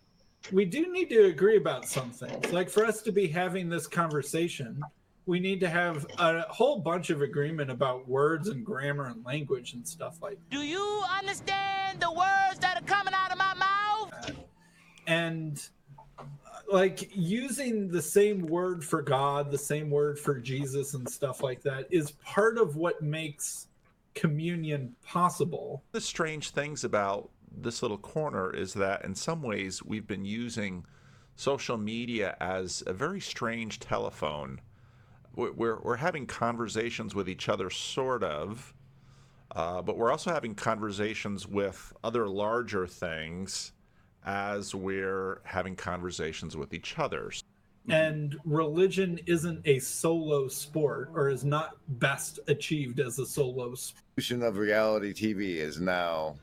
[0.53, 2.53] we do need to agree about some things.
[2.53, 4.83] Like for us to be having this conversation,
[5.27, 9.73] we need to have a whole bunch of agreement about words and grammar and language
[9.73, 10.51] and stuff like that.
[10.51, 14.33] Do you understand the words that are coming out of my mouth?
[15.07, 15.67] And
[16.19, 16.25] uh,
[16.71, 21.63] like using the same word for God, the same word for Jesus and stuff like
[21.63, 23.69] that is part of what makes
[24.15, 25.83] communion possible.
[25.91, 30.85] the strange things about this little corner is that in some ways we've been using
[31.37, 34.61] social media as a very strange telephone.
[35.35, 38.75] We're, we're, we're having conversations with each other, sort of,
[39.55, 43.73] uh, but we're also having conversations with other larger things
[44.25, 47.31] as we're having conversations with each other.
[47.91, 54.03] And religion isn't a solo sport or is not best achieved as a solo sport.
[54.17, 56.37] Evolution of reality TV is now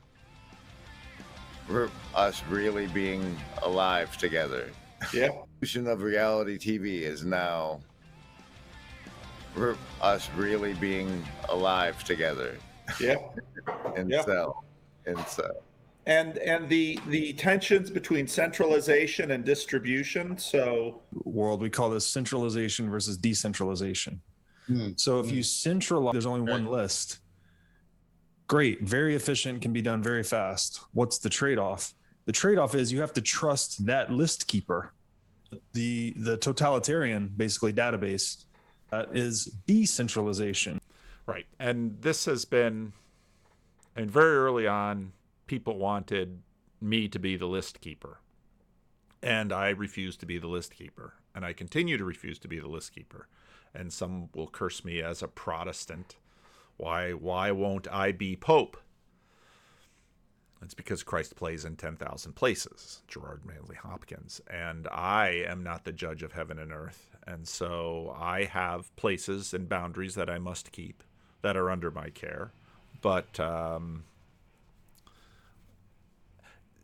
[1.68, 4.70] re- us really being alive together.
[5.12, 5.30] Yeah.
[5.60, 7.91] Evolution of reality TV is now re-
[10.00, 12.56] us really being alive together.
[13.00, 13.16] Yeah.
[13.96, 14.24] and Yeah.
[14.24, 14.64] cell.
[15.06, 15.50] And so.
[16.06, 22.90] and and the the tensions between centralization and distribution so world we call this centralization
[22.90, 24.20] versus decentralization
[24.66, 24.90] hmm.
[24.96, 27.20] so if you centralize there's only one list
[28.48, 31.94] great very efficient can be done very fast what's the trade-off
[32.26, 34.92] the trade-off is you have to trust that list keeper
[35.72, 38.44] the the totalitarian basically database
[38.92, 40.80] that is decentralization
[41.26, 41.46] Right.
[41.58, 42.92] And this has been,
[43.94, 45.12] and very early on,
[45.46, 46.42] people wanted
[46.80, 48.18] me to be the list keeper.
[49.22, 51.14] And I refused to be the list keeper.
[51.34, 53.28] And I continue to refuse to be the list keeper.
[53.74, 56.16] And some will curse me as a Protestant.
[56.76, 58.76] Why why won't I be Pope?
[60.60, 64.40] It's because Christ plays in 10,000 places, Gerard Manley Hopkins.
[64.48, 67.11] And I am not the judge of heaven and earth.
[67.26, 71.02] And so I have places and boundaries that I must keep
[71.42, 72.52] that are under my care.
[73.00, 74.04] But um,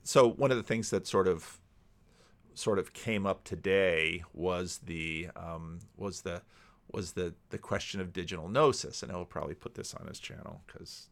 [0.03, 1.59] so one of the things that sort of
[2.55, 6.43] sort of came up today was the um, was the
[6.93, 10.63] was the the question of digital gnosis, and I'll probably put this on his channel
[10.67, 11.09] because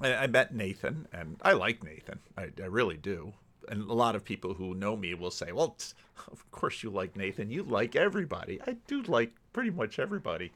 [0.00, 3.34] I, I met Nathan, and I like Nathan, I, I really do.
[3.68, 5.76] And a lot of people who know me will say, "Well,
[6.30, 7.50] of course you like Nathan.
[7.50, 8.60] You like everybody.
[8.66, 10.52] I do like pretty much everybody."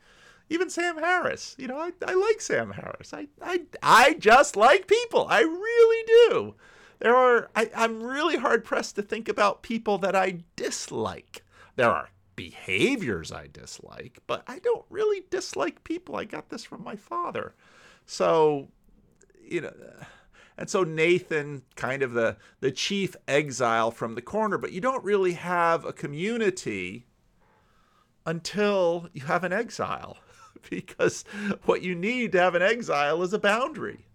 [0.50, 1.54] even Sam Harris.
[1.58, 3.12] You know, I, I like Sam Harris.
[3.12, 5.26] I, I I just like people.
[5.28, 6.54] I really do.
[7.00, 11.44] There are I, I'm really hard pressed to think about people that I dislike.
[11.76, 16.16] There are behaviors I dislike, but I don't really dislike people.
[16.16, 17.54] I got this from my father.
[18.06, 18.68] So,
[19.42, 19.72] you know,
[20.58, 25.04] and so Nathan, kind of the the chief exile from the corner, but you don't
[25.04, 27.06] really have a community
[28.26, 30.18] until you have an exile
[30.70, 31.24] because
[31.64, 34.06] what you need to have an exile is a boundary.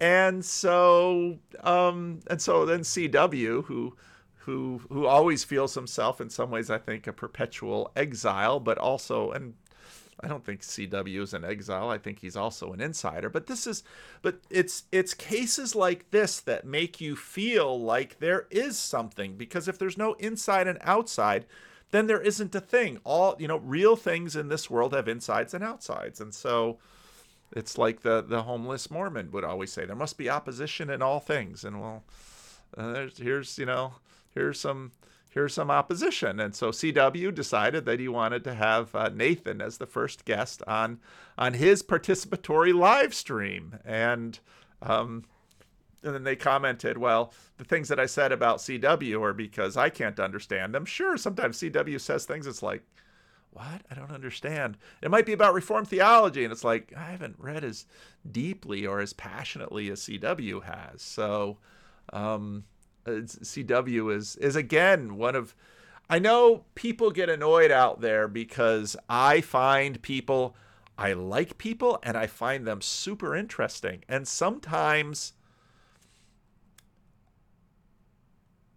[0.00, 3.96] And so um and so then CW who
[4.40, 9.30] who who always feels himself in some ways I think a perpetual exile but also
[9.30, 9.54] and
[10.20, 11.88] I don't think CW is an exile.
[11.88, 13.30] I think he's also an insider.
[13.30, 13.84] But this is
[14.22, 19.68] but it's it's cases like this that make you feel like there is something because
[19.68, 21.46] if there's no inside and outside,
[21.90, 22.98] then there isn't a thing.
[23.04, 26.78] All you know, real things in this world have insides and outsides, and so
[27.52, 31.20] it's like the the homeless Mormon would always say: there must be opposition in all
[31.20, 31.64] things.
[31.64, 32.02] And well,
[32.76, 33.94] uh, here's you know
[34.34, 34.92] here's some
[35.30, 39.78] here's some opposition, and so CW decided that he wanted to have uh, Nathan as
[39.78, 41.00] the first guest on
[41.36, 44.38] on his participatory live stream, and
[44.82, 45.24] um,
[46.02, 49.90] and then they commented, well, the things that I said about CW are because I
[49.90, 50.84] can't understand them.
[50.84, 52.82] Sure, sometimes CW says things, it's like,
[53.50, 53.82] what?
[53.90, 54.76] I don't understand.
[55.02, 57.86] It might be about Reformed theology, and it's like, I haven't read as
[58.30, 61.02] deeply or as passionately as CW has.
[61.02, 61.58] So,
[62.12, 62.64] um,
[63.08, 65.54] CW is, is again one of,
[66.10, 70.56] I know people get annoyed out there because I find people,
[70.96, 74.04] I like people and I find them super interesting.
[74.08, 75.34] And sometimes,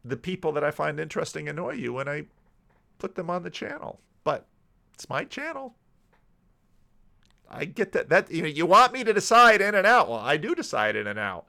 [0.04, 2.26] the people that I find interesting annoy you when I
[2.98, 4.00] put them on the channel.
[4.24, 4.48] But
[4.94, 5.76] it's my channel.
[7.50, 10.10] I get that that you know you want me to decide in and out.
[10.10, 11.46] Well, I do decide in and out.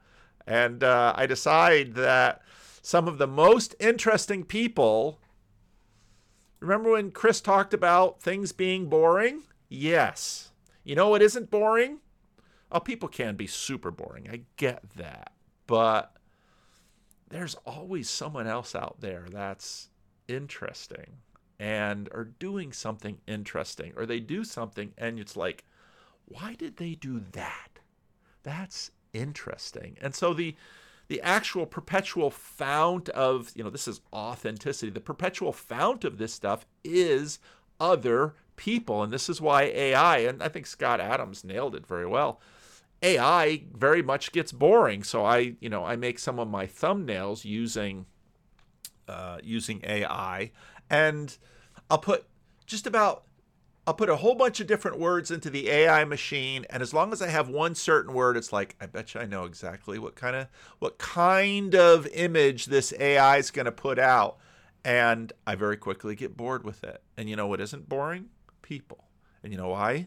[0.47, 2.43] And uh, I decide that
[2.83, 5.21] some of the most interesting people.
[6.61, 9.45] Remember when Chris talked about things being boring?
[9.69, 10.51] Yes.
[10.85, 12.01] You know what isn't boring?
[12.71, 14.29] Oh, people can be super boring.
[14.31, 15.33] I get that.
[15.67, 16.15] But
[17.31, 19.89] there's always someone else out there that's
[20.29, 21.19] interesting
[21.59, 25.65] and are doing something interesting or they do something and it's like
[26.27, 27.79] why did they do that
[28.43, 30.57] that's interesting and so the
[31.09, 34.91] the actual perpetual fount of you know this is authenticity.
[34.91, 37.39] The perpetual fount of this stuff is
[37.81, 39.03] other people.
[39.03, 42.41] And this is why ai and i think scott adams nailed it very well.
[43.03, 45.03] Ai very much gets boring.
[45.03, 48.07] So i you know i make some of my thumbnails using
[49.09, 50.53] uh, using ai
[50.89, 51.37] and
[51.91, 52.25] i'll put
[52.67, 53.25] just about
[53.85, 57.13] I'll put a whole bunch of different words into the AI machine, and as long
[57.13, 60.15] as I have one certain word, it's like I bet you I know exactly what
[60.15, 60.47] kind of
[60.79, 64.39] what kind of image this AI is going to put out,
[64.85, 67.03] and I very quickly get bored with it.
[67.17, 68.27] And you know what isn't boring?
[68.63, 69.05] People.
[69.43, 70.07] And you know why?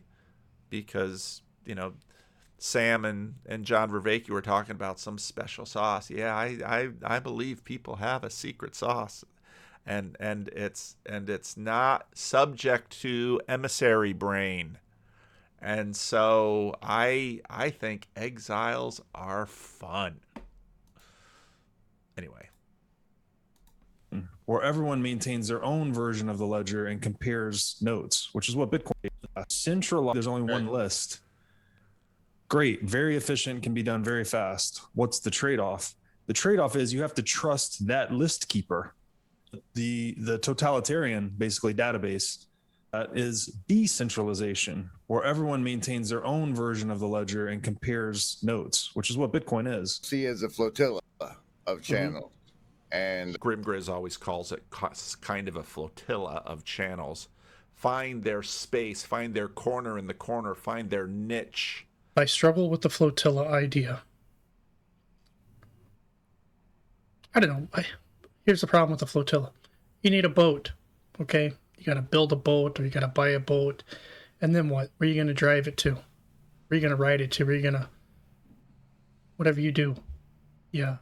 [0.69, 1.95] Because you know
[2.57, 6.09] Sam and, and John Vervaeke were talking about some special sauce.
[6.09, 9.25] Yeah, I, I I believe people have a secret sauce
[9.85, 14.79] and and it's and it's not subject to emissary brain.
[15.61, 20.19] And so i i think exiles are fun.
[22.17, 22.49] Anyway.
[24.45, 28.71] Where everyone maintains their own version of the ledger and compares notes which is what
[28.71, 29.11] bitcoin is.
[29.49, 31.19] central there's only one list.
[32.47, 32.83] Great.
[32.83, 34.81] Very efficient can be done very fast.
[34.93, 35.95] What's the trade-off?
[36.27, 38.93] The trade-off is you have to trust that list keeper
[39.73, 42.45] the the totalitarian basically database
[42.93, 48.91] uh, is decentralization where everyone maintains their own version of the ledger and compares notes
[48.93, 49.99] which is what bitcoin is.
[50.03, 51.01] See as a flotilla
[51.67, 52.31] of channels.
[52.91, 52.97] Mm-hmm.
[52.97, 54.63] and grim grizz always calls it
[55.21, 57.27] kind of a flotilla of channels.
[57.73, 61.85] Find their space find their corner in the corner find their niche.
[62.15, 64.03] I struggle with the flotilla idea.
[67.33, 67.67] I don't know.
[67.73, 67.85] I,
[68.45, 69.51] here's the problem with the flotilla.
[70.01, 70.71] You need a boat
[71.21, 71.53] okay?
[71.77, 73.83] You got to build a boat or you got to buy a boat.
[74.41, 74.91] And then what?
[74.97, 75.93] Where are you going to drive it to?
[75.93, 76.01] Where
[76.71, 77.45] are you going to ride it to?
[77.45, 77.89] Where are you going to
[79.37, 79.95] whatever you do.
[80.71, 80.97] Yeah.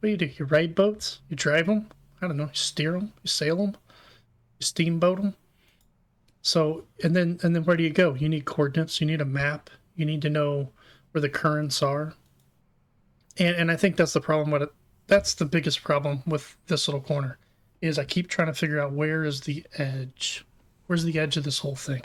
[0.00, 0.30] What do you do?
[0.36, 1.20] You ride boats?
[1.28, 1.88] You drive them
[2.20, 2.44] i don't know.
[2.44, 3.76] You steer them you sail them
[4.60, 5.34] you steamboat them
[6.40, 8.14] so and then and then where do you go?
[8.14, 9.00] You need coordinates.
[9.00, 9.70] You need a map.
[9.96, 10.70] You need to know
[11.12, 12.14] where the currents are.
[13.38, 14.72] And and i think that's the problem with it
[15.06, 17.38] that's the biggest problem with this little corner
[17.80, 20.44] is I keep trying to figure out where is the edge.
[20.86, 22.02] Where's the edge of this whole thing?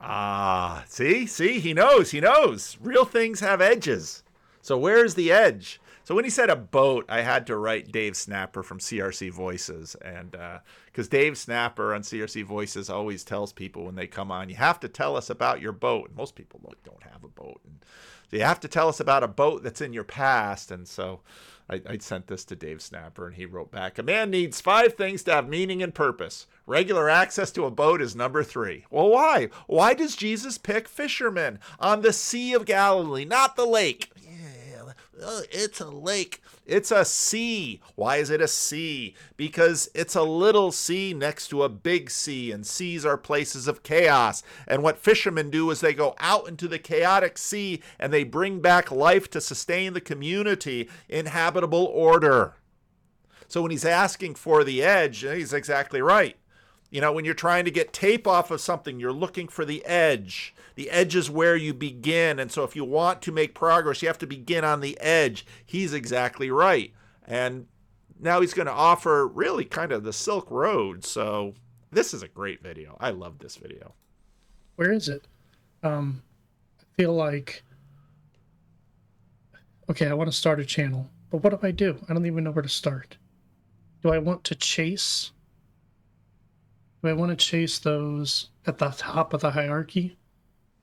[0.00, 2.78] Ah, see, see, he knows, he knows.
[2.80, 4.22] Real things have edges.
[4.62, 5.80] So where's the edge?
[6.04, 9.94] So when he said a boat, I had to write Dave Snapper from CRC Voices,
[9.96, 10.30] and
[10.86, 14.54] because uh, Dave Snapper on CRC Voices always tells people when they come on, you
[14.54, 16.10] have to tell us about your boat.
[16.16, 17.84] Most people don't have a boat, and
[18.30, 21.20] so you have to tell us about a boat that's in your past, and so
[21.70, 24.94] I, I sent this to Dave Snapper, and he wrote back: "A man needs five
[24.94, 26.46] things to have meaning and purpose.
[26.66, 28.84] Regular access to a boat is number three.
[28.90, 29.48] Well, why?
[29.66, 34.10] Why does Jesus pick fishermen on the Sea of Galilee, not the lake?
[35.20, 36.42] It's a lake.
[36.66, 37.80] It's a sea.
[37.94, 39.14] Why is it a sea?
[39.36, 43.82] Because it's a little sea next to a big sea, and seas are places of
[43.82, 44.42] chaos.
[44.66, 48.60] And what fishermen do is they go out into the chaotic sea and they bring
[48.60, 52.54] back life to sustain the community in habitable order.
[53.48, 56.36] So when he's asking for the edge, he's exactly right.
[56.90, 59.84] You know, when you're trying to get tape off of something, you're looking for the
[59.84, 60.54] edge.
[60.74, 62.38] The edge is where you begin.
[62.38, 65.44] And so if you want to make progress, you have to begin on the edge.
[65.66, 66.92] He's exactly right.
[67.26, 67.66] And
[68.18, 71.04] now he's going to offer really kind of the Silk Road.
[71.04, 71.54] So
[71.90, 72.96] this is a great video.
[73.00, 73.94] I love this video.
[74.76, 75.26] Where is it?
[75.82, 76.22] Um,
[76.80, 77.62] I feel like,
[79.90, 81.98] okay, I want to start a channel, but what do I do?
[82.08, 83.18] I don't even know where to start.
[84.02, 85.32] Do I want to chase
[87.02, 90.16] do I want to chase those at the top of the hierarchy?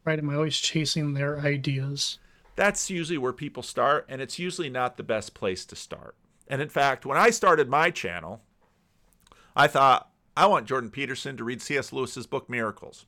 [0.03, 0.19] Right?
[0.19, 2.19] Am I always chasing their ideas?
[2.55, 6.15] That's usually where people start, and it's usually not the best place to start.
[6.47, 8.41] And in fact, when I started my channel,
[9.55, 11.91] I thought, I want Jordan Peterson to read C.S.
[11.91, 13.05] Lewis's book Miracles.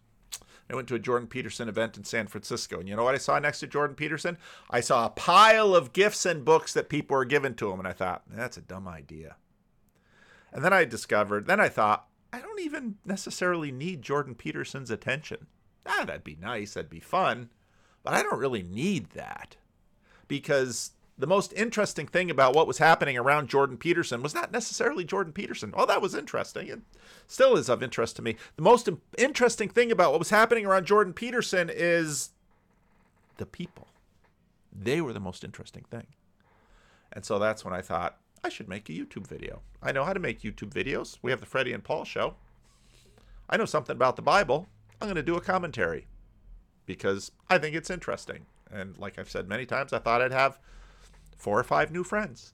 [0.69, 2.79] I went to a Jordan Peterson event in San Francisco.
[2.79, 4.37] And you know what I saw next to Jordan Peterson?
[4.69, 7.79] I saw a pile of gifts and books that people were giving to him.
[7.79, 9.37] And I thought, that's a dumb idea.
[10.51, 15.47] And then I discovered, then I thought, I don't even necessarily need Jordan Peterson's attention.
[15.85, 17.49] Ah, that'd be nice, that'd be fun,
[18.03, 19.55] but I don't really need that.
[20.27, 25.03] because the most interesting thing about what was happening around Jordan Peterson was not necessarily
[25.03, 25.73] Jordan Peterson.
[25.75, 26.67] Oh, that was interesting.
[26.67, 26.81] It
[27.27, 28.35] still is of interest to me.
[28.55, 32.31] The most interesting thing about what was happening around Jordan Peterson is
[33.37, 33.87] the people.
[34.71, 36.07] They were the most interesting thing.
[37.11, 38.17] And so that's when I thought,
[38.47, 39.59] I should make a YouTube video.
[39.83, 41.17] I know how to make YouTube videos.
[41.21, 42.35] We have the Freddie and Paul show.
[43.49, 44.69] I know something about the Bible.
[45.01, 46.07] I'm going to do a commentary
[46.85, 48.45] because I think it's interesting.
[48.71, 50.59] And like I've said many times, I thought I'd have
[51.35, 52.53] four or five new friends.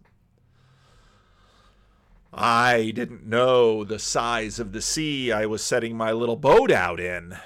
[2.34, 7.00] I didn't know the size of the sea I was setting my little boat out
[7.00, 7.38] in.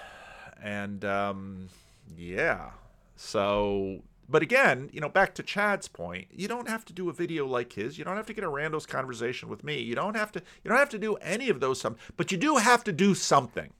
[0.63, 1.67] And um,
[2.17, 2.69] yeah,
[3.17, 7.13] so but again, you know, back to Chad's point, you don't have to do a
[7.13, 7.97] video like his.
[7.97, 9.79] You don't have to get a randos conversation with me.
[9.79, 12.37] You don't have to you don't have to do any of those some but you
[12.37, 13.71] do have to do something.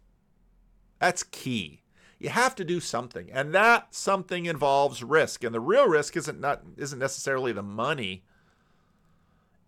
[1.00, 1.82] That's key.
[2.18, 3.30] You have to do something.
[3.32, 5.44] And that something involves risk.
[5.44, 8.24] And the real risk isn't not isn't necessarily the money.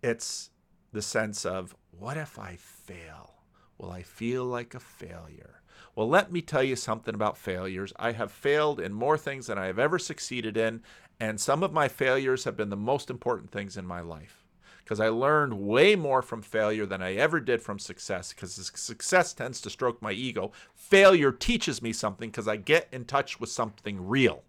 [0.01, 0.49] It's
[0.93, 3.33] the sense of what if I fail?
[3.77, 5.58] Will I feel like a failure?
[5.99, 7.91] Well, let me tell you something about failures.
[7.99, 10.81] I have failed in more things than I have ever succeeded in,
[11.19, 14.45] and some of my failures have been the most important things in my life
[14.77, 19.33] because I learned way more from failure than I ever did from success because success
[19.33, 20.53] tends to stroke my ego.
[20.73, 24.43] Failure teaches me something because I get in touch with something real.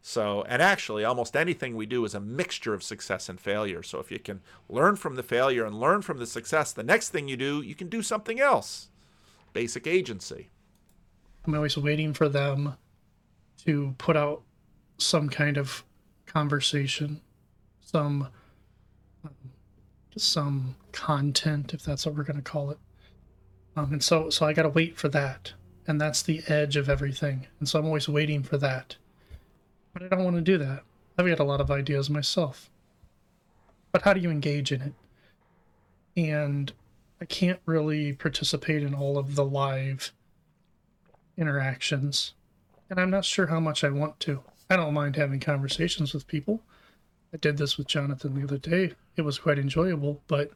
[0.00, 3.84] So, and actually, almost anything we do is a mixture of success and failure.
[3.84, 7.10] So, if you can learn from the failure and learn from the success, the next
[7.10, 8.88] thing you do, you can do something else
[9.52, 10.50] basic agency.
[11.44, 12.76] I'm always waiting for them
[13.64, 14.42] to put out
[14.98, 15.84] some kind of
[16.26, 17.20] conversation,
[17.80, 18.28] some
[20.16, 22.78] some content, if that's what we're going to call it.
[23.76, 25.52] Um, and so, so I got to wait for that,
[25.86, 27.46] and that's the edge of everything.
[27.58, 28.96] And so I'm always waiting for that,
[29.92, 30.82] but I don't want to do that.
[31.16, 32.70] I've got a lot of ideas myself,
[33.90, 34.92] but how do you engage in it?
[36.14, 36.72] And
[37.22, 40.10] I can't really participate in all of the live
[41.36, 42.34] interactions,
[42.90, 44.42] and I'm not sure how much I want to.
[44.68, 46.62] I don't mind having conversations with people.
[47.32, 48.94] I did this with Jonathan the other day.
[49.14, 50.50] It was quite enjoyable, but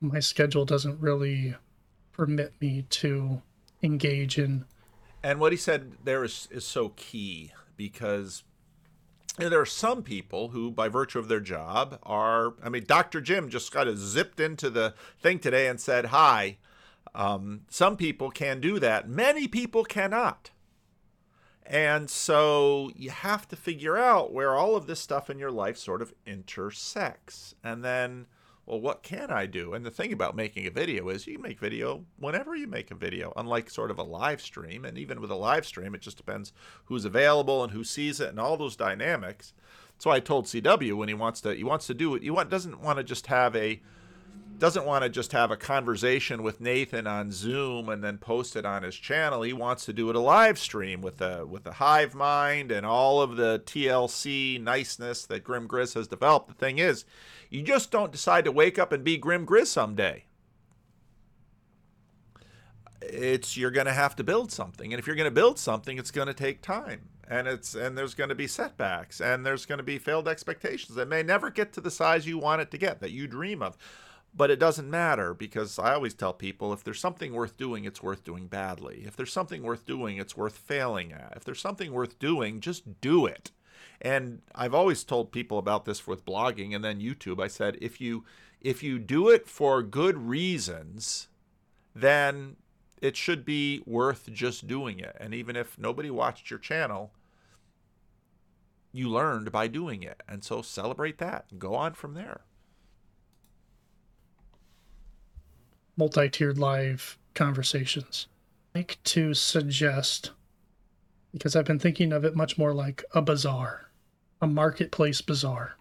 [0.00, 1.54] my schedule doesn't really
[2.10, 3.40] permit me to
[3.84, 4.64] engage in.
[5.22, 8.42] And what he said there is, is so key because
[9.38, 12.54] and there are some people who, by virtue of their job, are.
[12.62, 13.20] I mean, Dr.
[13.20, 16.58] Jim just kind of zipped into the thing today and said hi.
[17.14, 20.50] Um, some people can do that, many people cannot.
[21.64, 25.76] And so you have to figure out where all of this stuff in your life
[25.76, 27.54] sort of intersects.
[27.62, 28.26] And then
[28.64, 29.74] well, what can I do?
[29.74, 32.94] And the thing about making a video is you make video whenever you make a
[32.94, 34.84] video, unlike sort of a live stream.
[34.84, 36.52] And even with a live stream, it just depends
[36.84, 39.52] who's available and who sees it and all those dynamics.
[39.98, 42.50] So I told CW when he wants to he wants to do it, he want,
[42.50, 43.80] doesn't want to just have a
[44.62, 48.64] doesn't want to just have a conversation with Nathan on Zoom and then post it
[48.64, 49.42] on his channel.
[49.42, 52.86] He wants to do it a live stream with a with a hive mind and
[52.86, 56.46] all of the TLC niceness that Grim Grizz has developed.
[56.46, 57.04] The thing is,
[57.50, 60.26] you just don't decide to wake up and be Grim Grizz someday.
[63.00, 65.98] It's you're going to have to build something, and if you're going to build something,
[65.98, 69.66] it's going to take time, and it's and there's going to be setbacks, and there's
[69.66, 72.70] going to be failed expectations that may never get to the size you want it
[72.70, 73.76] to get, that you dream of.
[74.34, 78.02] But it doesn't matter because I always tell people if there's something worth doing, it's
[78.02, 79.02] worth doing badly.
[79.06, 81.34] If there's something worth doing, it's worth failing at.
[81.36, 83.50] If there's something worth doing, just do it.
[84.00, 87.42] And I've always told people about this with blogging and then YouTube.
[87.42, 88.24] I said if you
[88.60, 91.28] if you do it for good reasons,
[91.94, 92.56] then
[93.00, 95.16] it should be worth just doing it.
[95.20, 97.12] And even if nobody watched your channel,
[98.92, 100.22] you learned by doing it.
[100.28, 102.42] And so celebrate that go on from there.
[105.96, 108.26] Multi-tiered live conversations.
[108.74, 110.30] I like to suggest
[111.32, 113.90] because I've been thinking of it much more like a bazaar,
[114.40, 115.76] a marketplace bazaar.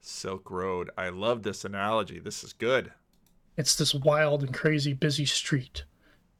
[0.00, 0.90] Silk Road.
[0.98, 2.18] I love this analogy.
[2.18, 2.92] This is good.
[3.56, 5.84] It's this wild and crazy busy street.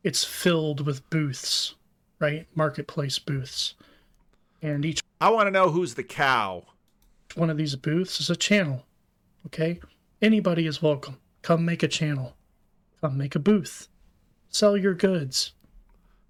[0.03, 1.74] It's filled with booths,
[2.18, 2.47] right?
[2.55, 3.74] Marketplace booths.
[4.61, 6.64] And each I want to know who's the cow.
[7.35, 8.85] One of these booths is a channel.
[9.47, 9.80] Okay?
[10.20, 11.18] Anybody is welcome.
[11.43, 12.37] Come make a channel.
[13.12, 13.88] Make a booth.
[14.48, 15.52] Sell your goods.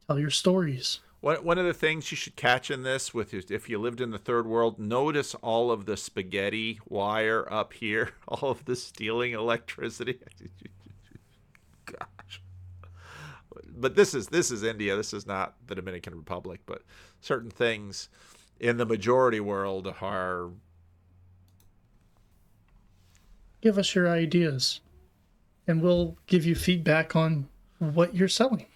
[0.07, 1.01] Tell your stories.
[1.21, 4.11] One, one of the things you should catch in this with if you lived in
[4.11, 9.33] the third world, notice all of the spaghetti wire up here, all of the stealing
[9.33, 10.19] electricity.
[11.87, 12.43] Gosh.
[13.77, 14.97] But this is this is India.
[14.97, 16.83] This is not the Dominican Republic, but
[17.21, 18.09] certain things
[18.61, 20.51] in the majority world are
[23.61, 24.81] give us your ideas
[25.67, 27.49] and we'll give you feedback on
[27.79, 28.67] what you're selling.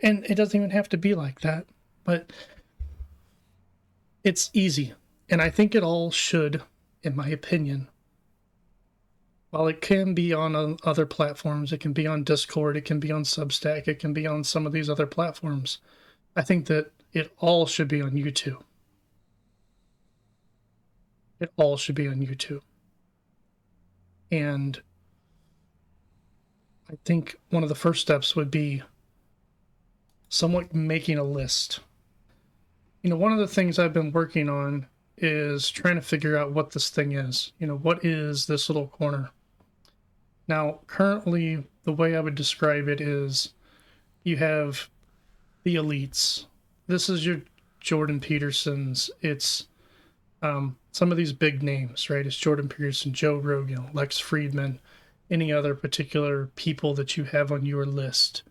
[0.00, 1.66] And it doesn't even have to be like that,
[2.04, 2.32] but
[4.22, 4.94] it's easy.
[5.28, 6.62] And I think it all should,
[7.02, 7.88] in my opinion.
[9.50, 13.00] While it can be on uh, other platforms, it can be on Discord, it can
[13.00, 15.78] be on Substack, it can be on some of these other platforms.
[16.36, 18.62] I think that it all should be on YouTube.
[21.40, 22.60] It all should be on YouTube.
[24.30, 24.82] And
[26.90, 28.82] I think one of the first steps would be
[30.28, 31.80] somewhat making a list.
[33.02, 34.86] You know, one of the things I've been working on
[35.16, 37.52] is trying to figure out what this thing is.
[37.58, 39.30] You know, what is this little corner?
[40.46, 43.52] Now, currently, the way I would describe it is
[44.22, 44.88] you have
[45.64, 46.46] the elites.
[46.86, 47.42] This is your
[47.80, 49.10] Jordan Petersons.
[49.20, 49.66] It's
[50.40, 52.26] um, some of these big names, right?
[52.26, 54.78] It's Jordan Peterson, Joe Rogan, Lex Fridman,
[55.30, 58.42] any other particular people that you have on your list.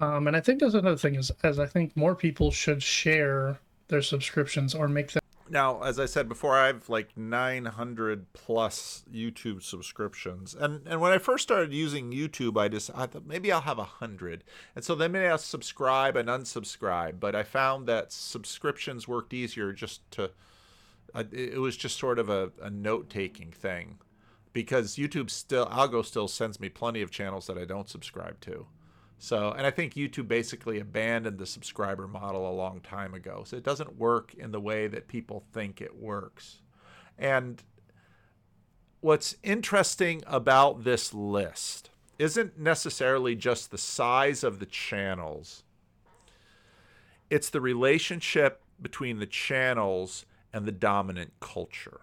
[0.00, 3.60] Um, and I think there's another thing is as I think more people should share
[3.88, 5.22] their subscriptions or make them.
[5.48, 11.12] Now, as I said before, I have like 900 plus YouTube subscriptions, and and when
[11.12, 14.44] I first started using YouTube, I just I thought maybe I'll have a hundred,
[14.74, 17.20] and so then maybe I'll subscribe and unsubscribe.
[17.20, 20.30] But I found that subscriptions worked easier just to.
[21.14, 23.98] Uh, it was just sort of a, a note taking thing
[24.52, 28.66] because YouTube still Algo still sends me plenty of channels that I don't subscribe to.
[29.18, 33.44] So, and I think YouTube basically abandoned the subscriber model a long time ago.
[33.46, 36.60] So it doesn't work in the way that people think it works.
[37.16, 37.62] And
[39.00, 45.62] what's interesting about this list isn't necessarily just the size of the channels.
[47.30, 52.00] It's the relationship between the channels and the dominant culture.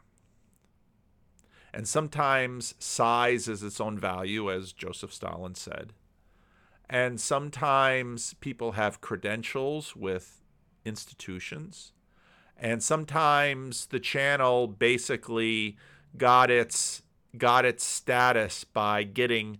[1.73, 5.93] And sometimes size is its own value, as Joseph Stalin said.
[6.89, 10.41] And sometimes people have credentials with
[10.83, 11.91] institutions.
[12.57, 15.77] And sometimes the channel basically
[16.17, 17.03] got its
[17.37, 19.59] got its status by getting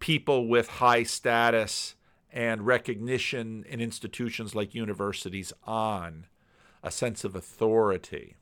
[0.00, 1.94] people with high status
[2.32, 6.26] and recognition in institutions like universities on
[6.82, 8.34] a sense of authority.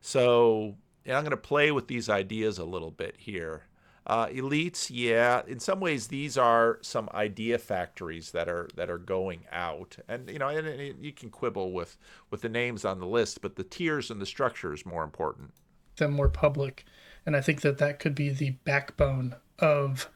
[0.00, 3.66] So and I'm going to play with these ideas a little bit here.
[4.04, 8.98] Uh, elites, yeah, in some ways these are some idea factories that are that are
[8.98, 11.96] going out, and you know, and, and you can quibble with
[12.28, 15.52] with the names on the list, but the tiers and the structure is more important.
[15.98, 16.84] Them more public,
[17.24, 20.10] and I think that that could be the backbone of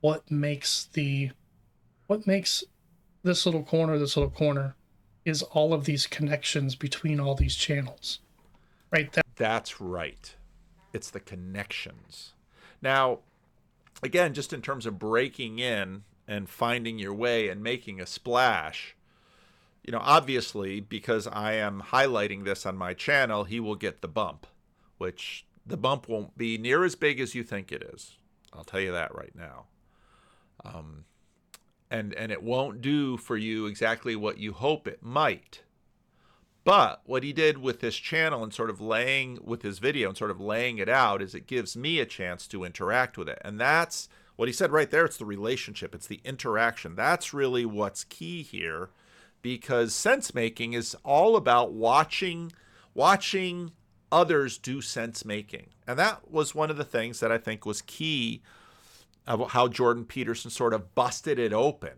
[0.00, 1.30] what makes the
[2.08, 2.64] what makes
[3.22, 4.74] this little corner this little corner
[5.24, 8.18] is all of these connections between all these channels
[8.90, 10.34] right that's right.
[10.92, 12.34] It's the connections.
[12.80, 13.20] Now,
[14.02, 18.96] again, just in terms of breaking in and finding your way and making a splash,
[19.84, 24.08] you know, obviously, because I am highlighting this on my channel, he will get the
[24.08, 24.46] bump,
[24.98, 28.16] which the bump won't be near as big as you think it is.
[28.52, 29.66] I'll tell you that right now.
[30.64, 31.04] Um,
[31.90, 35.62] and and it won't do for you exactly what you hope it might.
[36.64, 40.16] But what he did with this channel and sort of laying with his video and
[40.16, 43.40] sort of laying it out is it gives me a chance to interact with it.
[43.44, 45.04] And that's what he said right there.
[45.04, 46.94] It's the relationship, it's the interaction.
[46.94, 48.90] That's really what's key here
[49.42, 52.52] because sense making is all about watching
[52.94, 53.72] watching
[54.12, 55.68] others do sense making.
[55.86, 58.42] And that was one of the things that I think was key
[59.26, 61.92] of how Jordan Peterson sort of busted it open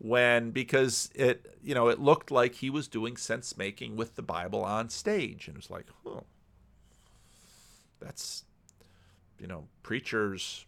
[0.00, 4.22] when because it you know it looked like he was doing sense making with the
[4.22, 5.46] Bible on stage.
[5.46, 6.24] And it was like oh
[8.00, 8.44] that's
[9.38, 10.64] you know preachers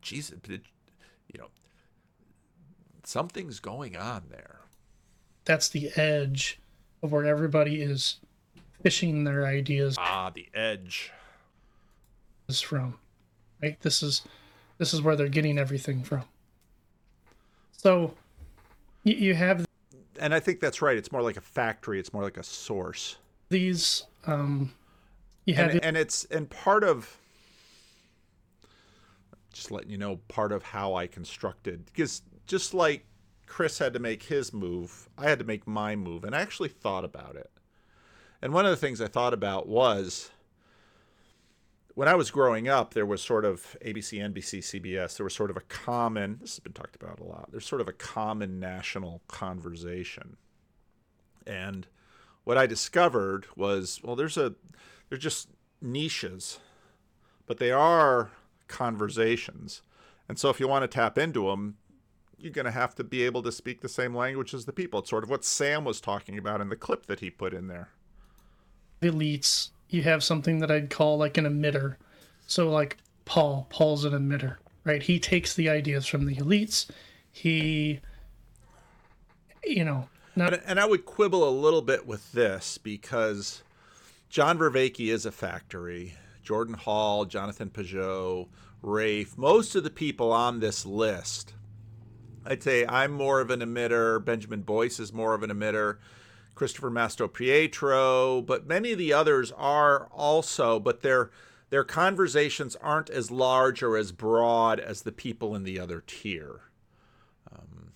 [0.00, 0.58] Jesus you
[1.38, 1.48] know
[3.04, 4.60] something's going on there.
[5.44, 6.60] That's the edge
[7.02, 8.20] of where everybody is
[8.82, 11.12] fishing their ideas ah the edge.
[12.48, 12.96] is from
[13.62, 13.78] right?
[13.82, 14.22] This is
[14.78, 16.24] this is where they're getting everything from
[17.82, 18.14] so
[19.02, 19.66] you, you have.
[20.20, 20.96] And I think that's right.
[20.96, 21.98] It's more like a factory.
[21.98, 23.16] It's more like a source.
[23.48, 24.72] These, um,
[25.46, 27.18] you have, and, and it's and part of.
[29.52, 33.04] Just letting you know, part of how I constructed because just like
[33.46, 36.70] Chris had to make his move, I had to make my move, and I actually
[36.70, 37.50] thought about it.
[38.40, 40.30] And one of the things I thought about was
[41.94, 45.16] when I was growing up, there was sort of ABC, NBC, CBS.
[45.16, 46.38] There was sort of a common.
[46.40, 47.50] This has been talked about a lot.
[47.50, 50.36] There's sort of a common national conversation
[51.46, 51.86] And
[52.44, 54.54] what I discovered was, well, there's a,
[55.08, 55.48] they're just
[55.80, 56.60] niches,
[57.46, 58.30] but they are
[58.68, 59.82] conversations.
[60.28, 61.76] And so if you want to tap into them,
[62.38, 65.00] you're going to have to be able to speak the same language as the people.
[65.00, 67.68] It's sort of what Sam was talking about in the clip that he put in
[67.68, 67.90] there.
[69.00, 71.96] Elites, you have something that I'd call like an emitter.
[72.46, 75.02] So, like Paul, Paul's an emitter, right?
[75.02, 76.90] He takes the ideas from the elites.
[77.30, 78.00] He,
[79.64, 80.54] you know, not...
[80.54, 83.62] and, and I would quibble a little bit with this because
[84.28, 86.14] John Vervaeke is a factory.
[86.42, 88.48] Jordan Hall, Jonathan Pageau,
[88.82, 91.54] Rafe, most of the people on this list,
[92.44, 94.22] I'd say I'm more of an emitter.
[94.24, 95.98] Benjamin Boyce is more of an emitter.
[96.54, 101.30] Christopher Mastropietro, but many of the others are also, but their
[101.70, 106.60] their conversations aren't as large or as broad as the people in the other tier.
[107.50, 107.92] Um,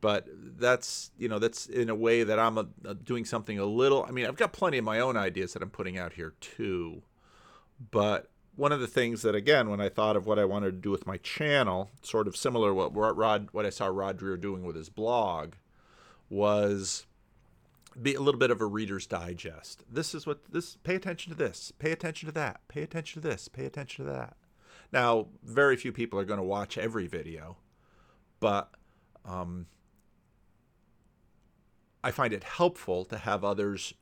[0.00, 3.66] but that's you know that's in a way that I'm a, a doing something a
[3.66, 4.04] little.
[4.04, 7.02] I mean, I've got plenty of my own ideas that I'm putting out here too,
[7.90, 10.76] but one of the things that again when i thought of what i wanted to
[10.76, 14.76] do with my channel sort of similar what rod what i saw rod doing with
[14.76, 15.54] his blog
[16.28, 17.06] was
[18.00, 21.38] be a little bit of a reader's digest this is what this pay attention to
[21.38, 24.36] this pay attention to that pay attention to this pay attention to that
[24.92, 27.56] now very few people are going to watch every video
[28.40, 28.70] but
[29.24, 29.66] um,
[32.02, 33.94] i find it helpful to have others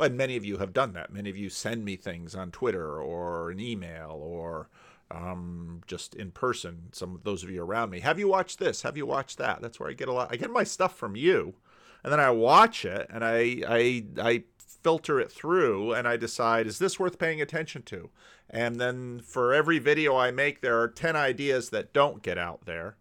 [0.00, 1.12] and many of you have done that.
[1.12, 4.68] Many of you send me things on Twitter or an email or
[5.10, 6.88] um, just in person.
[6.92, 8.00] Some of those of you around me.
[8.00, 8.82] Have you watched this?
[8.82, 9.60] Have you watched that?
[9.60, 10.28] That's where I get a lot.
[10.30, 11.54] I get my stuff from you,
[12.02, 16.66] and then I watch it and I I I filter it through and I decide
[16.66, 18.10] is this worth paying attention to?
[18.48, 22.64] And then for every video I make, there are ten ideas that don't get out
[22.66, 22.96] there,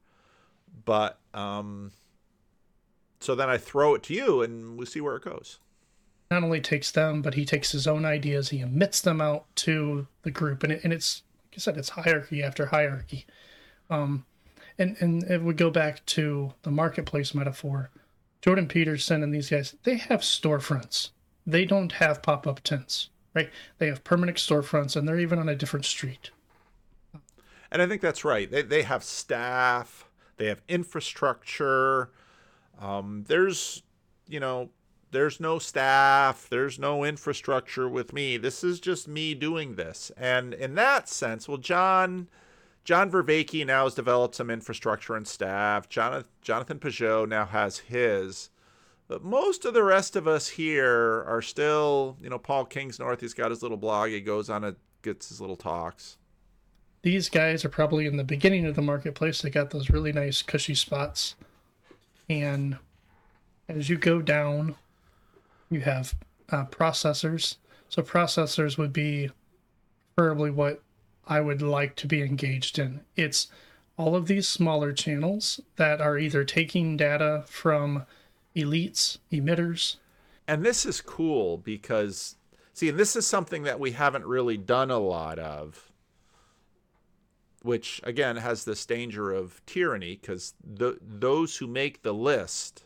[0.85, 1.91] but um,
[3.19, 5.59] so then I throw it to you and we see where it goes
[6.31, 10.07] not only takes them, but he takes his own ideas, he emits them out to
[10.21, 13.25] the group, and, it, and it's like I said, it's hierarchy after hierarchy.
[13.89, 14.25] Um,
[14.77, 17.89] and and it would go back to the marketplace metaphor.
[18.41, 21.09] Jordan Peterson and these guys, they have storefronts.
[21.45, 23.49] They don't have pop up tents, right?
[23.77, 26.31] They have permanent storefronts, and they're even on a different street.
[27.71, 28.49] And I think that's right.
[28.49, 30.05] They they have staff.
[30.37, 32.11] They have infrastructure.
[32.79, 33.83] Um, there's
[34.27, 34.69] you know
[35.11, 38.37] there's no staff, there's no infrastructure with me.
[38.37, 40.11] This is just me doing this.
[40.17, 42.27] And in that sense, well, John
[42.83, 45.87] John Vervaeke now has developed some infrastructure and staff.
[45.89, 48.49] Jonathan, Pageau now has his.
[49.07, 53.33] But most of the rest of us here are still, you know, Paul Kingsnorth, he's
[53.33, 56.17] got his little blog, he goes on it, gets his little talks.
[57.01, 59.41] These guys are probably in the beginning of the marketplace.
[59.41, 61.35] They got those really nice cushy spots.
[62.29, 62.77] And
[63.67, 64.75] as you go down
[65.69, 66.15] you have
[66.49, 67.57] uh, processors.
[67.89, 69.29] So processors would be
[70.15, 70.81] preferably what
[71.29, 73.01] I would like to be engaged in.
[73.15, 73.47] It's
[73.97, 78.05] all of these smaller channels that are either taking data from
[78.55, 79.97] elites, emitters.
[80.47, 82.35] And this is cool because,
[82.73, 85.91] see, and this is something that we haven't really done a lot of,
[87.61, 92.85] which again has this danger of tyranny because those who make the list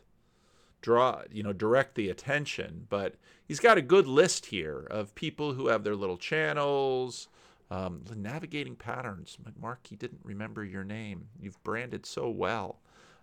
[0.81, 2.87] draw, you know, direct the attention.
[2.89, 3.15] But
[3.47, 7.29] he's got a good list here of people who have their little channels,
[7.73, 9.37] um, navigating patterns.
[9.59, 11.29] Mark, he didn't remember your name.
[11.39, 12.79] You've branded so well.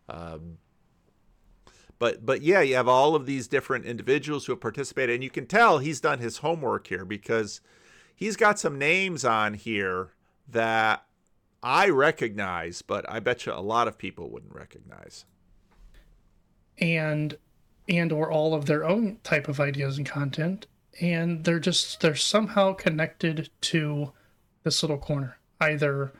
[0.08, 0.58] Um,
[2.00, 5.30] but but yeah, you have all of these different individuals who have participated, and you
[5.30, 7.60] can tell he's done his homework here because
[8.12, 10.10] he's got some names on here
[10.48, 11.04] that
[11.62, 15.26] I recognize, but I bet you a lot of people wouldn't recognize.
[16.78, 17.38] And
[17.88, 20.66] and or all of their own type of ideas and content
[21.00, 24.12] and they're just they're somehow connected to
[24.62, 26.12] this little corner either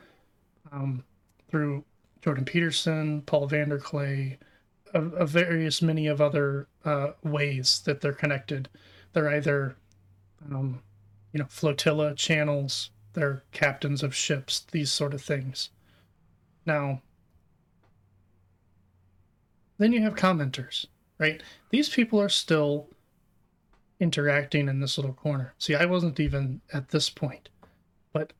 [0.71, 1.03] um,
[1.49, 1.83] through
[2.21, 4.37] jordan peterson paul Vander Klay
[4.93, 8.69] of, of various many of other uh, ways that they're connected
[9.13, 9.75] they're either
[10.49, 10.81] um,
[11.33, 15.69] you know flotilla channels they're captains of ships these sort of things
[16.65, 17.01] now
[19.77, 20.85] then you have commenters
[21.21, 21.43] right?
[21.69, 22.89] These people are still
[23.99, 25.53] interacting in this little corner.
[25.59, 27.49] See, I wasn't even at this point.
[28.13, 28.33] But,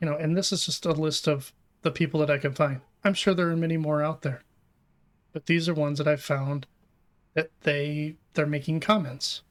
[0.00, 1.52] you know, and this is just a list of
[1.82, 2.80] the people that I can find.
[3.04, 4.42] I'm sure there are many more out there.
[5.32, 6.66] But these are ones that I've found
[7.34, 9.42] that they they're making comments.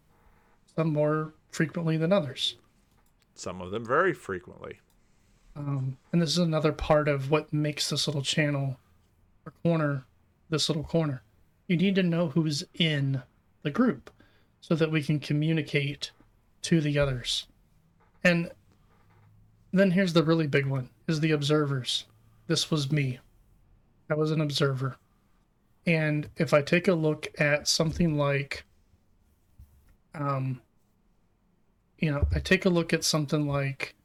[0.76, 2.56] Some more frequently than others.
[3.36, 4.80] Some of them very frequently.
[5.56, 8.78] Um, and this is another part of what makes this little channel
[9.46, 10.06] or corner
[10.50, 11.24] this little corner
[11.68, 13.24] You need to know who's in
[13.64, 14.10] the group
[14.62, 16.12] so that we can communicate
[16.64, 17.48] to the others.
[18.24, 18.52] And
[19.80, 22.06] then here's the really big one is the observers.
[22.48, 23.20] This was me.
[24.10, 24.98] I was an observer.
[25.86, 28.64] And if I take a look at something like
[30.14, 30.62] um
[31.98, 33.96] you know, I take a look at something like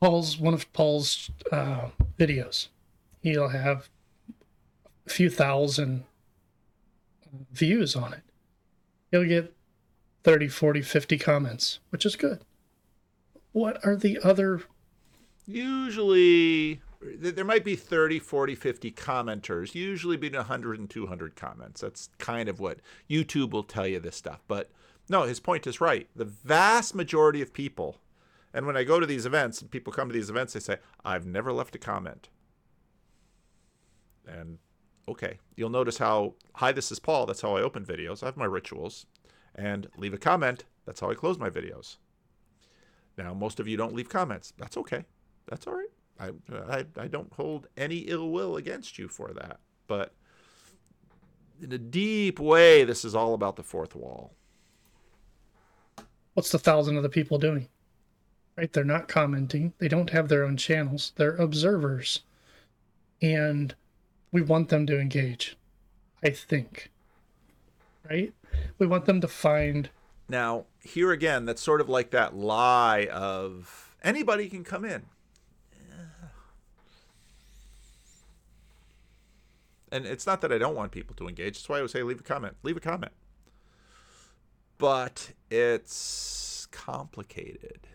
[0.00, 2.68] Paul's one of Paul's uh, videos.
[3.22, 3.88] He'll have
[5.06, 6.04] a few thousand
[7.52, 8.22] views on it.
[9.10, 9.52] He'll get
[10.22, 12.40] 30, 40, 50 comments, which is good.
[13.54, 14.62] What are the other
[15.46, 21.82] Usually, there might be 30, 40, 50 commenters, usually between 100 and 200 comments.
[21.82, 22.78] That's kind of what
[23.10, 24.42] YouTube will tell you this stuff.
[24.48, 24.70] But
[25.08, 26.08] no, his point is right.
[26.16, 28.00] The vast majority of people,
[28.54, 30.78] and when I go to these events and people come to these events, they say,
[31.04, 32.30] I've never left a comment.
[34.26, 34.58] And
[35.06, 37.26] okay, you'll notice how, hi, this is Paul.
[37.26, 38.22] That's how I open videos.
[38.22, 39.04] I have my rituals.
[39.54, 40.64] And leave a comment.
[40.86, 41.98] That's how I close my videos.
[43.16, 44.52] Now, most of you don't leave comments.
[44.58, 45.04] That's okay.
[45.46, 45.88] That's all right.
[46.18, 46.30] I,
[46.70, 49.60] I, I don't hold any ill will against you for that.
[49.86, 50.12] But
[51.60, 54.32] in a deep way, this is all about the fourth wall.
[56.34, 57.68] what's the thousand of the people doing?
[58.56, 58.72] Right?
[58.72, 59.72] They're not commenting.
[59.78, 61.12] They don't have their own channels.
[61.16, 62.22] They're observers.
[63.20, 63.74] And
[64.32, 65.56] we want them to engage.
[66.22, 66.90] I think.
[68.08, 68.32] Right?
[68.78, 69.90] We want them to find
[70.28, 75.06] Now, here again, that's sort of like that lie of anybody can come in.
[79.92, 81.54] And it's not that I don't want people to engage.
[81.54, 82.56] That's why I would say leave a comment.
[82.64, 83.12] Leave a comment.
[84.76, 87.86] But it's complicated.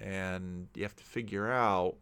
[0.00, 1.96] And you have to figure out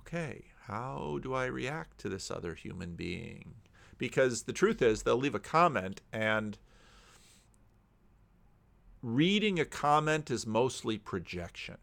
[0.00, 3.54] okay, how do I react to this other human being?
[3.98, 6.58] Because the truth is, they'll leave a comment and
[9.02, 11.76] reading a comment is mostly projection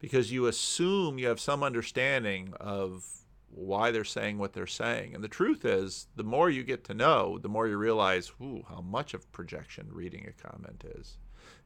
[0.00, 3.06] because you assume you have some understanding of
[3.48, 5.14] why they're saying what they're saying.
[5.14, 8.64] And the truth is, the more you get to know, the more you realize ooh,
[8.68, 11.16] how much of projection reading a comment is.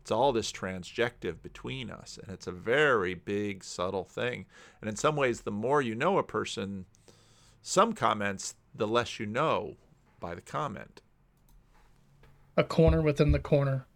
[0.03, 4.47] It's all this transjective between us, and it's a very big, subtle thing.
[4.81, 6.85] And in some ways, the more you know a person,
[7.63, 9.77] some comments, the less you know
[10.21, 11.01] by the comment.
[12.57, 13.87] a corner within the corner,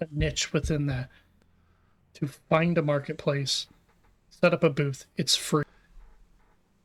[0.00, 1.08] a niche within that.
[2.14, 3.66] To find a marketplace,
[4.30, 5.06] set up a booth.
[5.16, 5.64] It's free.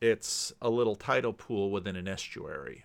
[0.00, 2.84] It's a little tidal pool within an estuary.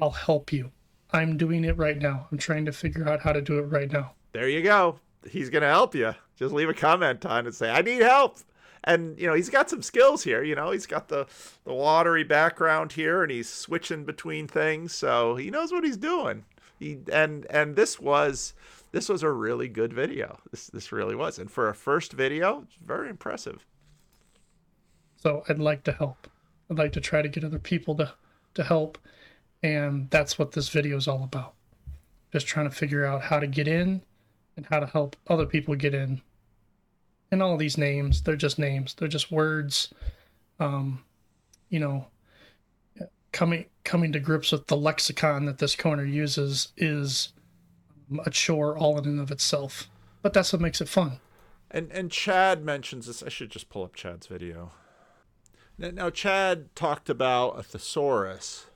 [0.00, 0.72] I'll help you.
[1.12, 2.26] I'm doing it right now.
[2.30, 4.12] I'm trying to figure out how to do it right now.
[4.32, 4.98] There you go.
[5.28, 6.14] He's going to help you.
[6.36, 8.38] Just leave a comment on it and say, I need help.
[8.84, 10.42] And, you know, he's got some skills here.
[10.42, 11.26] You know, he's got the,
[11.64, 14.94] the watery background here and he's switching between things.
[14.94, 16.44] So he knows what he's doing.
[16.78, 18.54] He, and, and this was,
[18.92, 20.38] this was a really good video.
[20.50, 21.38] This, this really was.
[21.38, 23.66] And for a first video, very impressive.
[25.16, 26.28] So I'd like to help.
[26.70, 28.12] I'd like to try to get other people to,
[28.54, 28.98] to help.
[29.62, 31.54] And that's what this video is all about.
[32.32, 34.02] Just trying to figure out how to get in
[34.56, 36.20] and how to help other people get in.
[37.30, 38.94] And all these names, they're just names.
[38.94, 39.92] They're just words.
[40.60, 41.02] Um,
[41.68, 42.06] you know,
[43.32, 47.32] coming coming to grips with the lexicon that this corner uses is
[48.24, 49.88] a chore all in and of itself.
[50.22, 51.20] But that's what makes it fun.
[51.70, 53.22] And and Chad mentions this.
[53.22, 54.72] I should just pull up Chad's video.
[55.80, 58.66] Now, Chad talked about a thesaurus.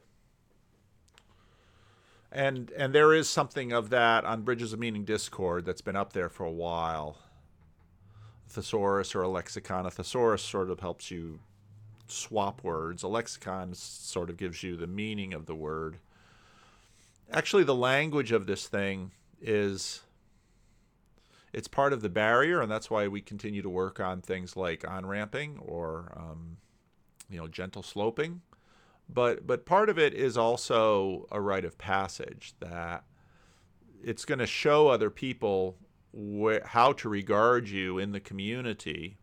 [2.30, 6.12] And and there is something of that on Bridges of Meaning Discord that's been up
[6.12, 7.18] there for a while.
[8.46, 9.84] A thesaurus or a lexicon.
[9.84, 11.40] A thesaurus sort of helps you
[12.12, 13.02] swap words.
[13.02, 15.98] A lexicon sort of gives you the meaning of the word.
[17.32, 20.02] Actually, the language of this thing is
[21.52, 24.88] it's part of the barrier, and that's why we continue to work on things like
[24.88, 26.56] on ramping or um,
[27.28, 28.42] you know gentle sloping.
[29.08, 33.04] But but part of it is also a rite of passage that
[34.02, 35.76] it's going to show other people
[36.14, 39.18] wh- how to regard you in the community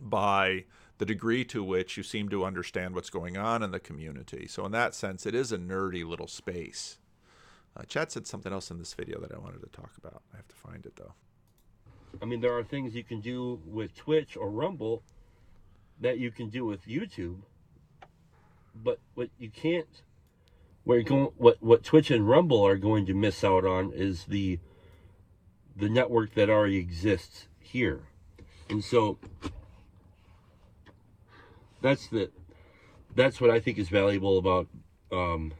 [0.00, 0.64] by
[1.02, 4.46] the degree to which you seem to understand what's going on in the community.
[4.46, 6.98] So in that sense, it is a nerdy little space.
[7.76, 10.22] Uh, Chad said something else in this video that I wanted to talk about.
[10.32, 11.14] I have to find it though.
[12.22, 15.02] I mean, there are things you can do with Twitch or Rumble
[16.00, 17.40] that you can do with YouTube,
[18.72, 20.02] but what you can't,
[20.86, 24.60] you're going, what what Twitch and Rumble are going to miss out on is the
[25.74, 28.02] the network that already exists here,
[28.68, 29.18] and so
[31.82, 32.30] that's the
[33.14, 34.68] that's what I think is valuable about
[35.10, 35.52] um,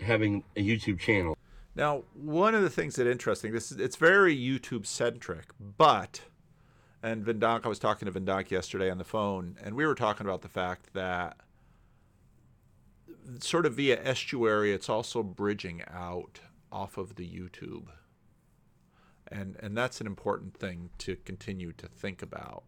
[0.00, 1.36] having a YouTube channel.
[1.76, 6.22] Now, one of the things that interesting, this is, it's very YouTube centric, but
[7.02, 10.26] and Vindak, I was talking to Vindak yesterday on the phone, and we were talking
[10.26, 11.36] about the fact that
[13.40, 16.40] sort of via estuary, it's also bridging out
[16.72, 17.88] off of the YouTube.
[19.28, 22.64] And and that's an important thing to continue to think about.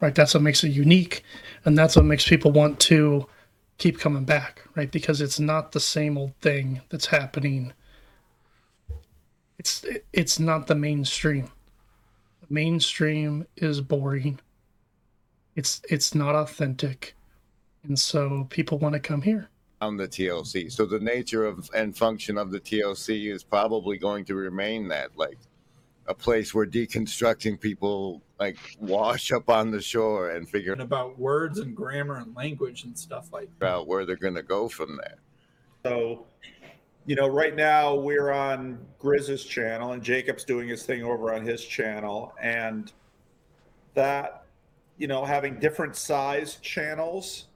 [0.00, 0.14] Right?
[0.14, 1.22] That's what makes it unique
[1.64, 3.26] and that's what makes people want to
[3.78, 4.90] keep coming back right?
[4.92, 7.72] Because it's not the same old thing that's happening.
[9.58, 11.50] It's it's not the mainstream.
[12.42, 14.38] The mainstream is boring.
[15.56, 17.16] It's it's not authentic.
[17.82, 19.48] And so people want to come here.
[19.80, 20.70] On the TLC.
[20.70, 25.16] So the nature of and function of the TLC is probably going to remain that
[25.16, 25.38] like
[26.08, 31.18] a place where deconstructing people like wash up on the shore and figure And about
[31.18, 33.66] words and grammar and language and stuff like that.
[33.66, 35.16] about where they're going to go from there.
[35.84, 36.26] So,
[37.06, 41.44] you know, right now we're on Grizz's channel and Jacob's doing his thing over on
[41.44, 42.34] his channel.
[42.40, 42.92] And
[43.94, 44.44] that,
[44.98, 47.46] you know, having different size channels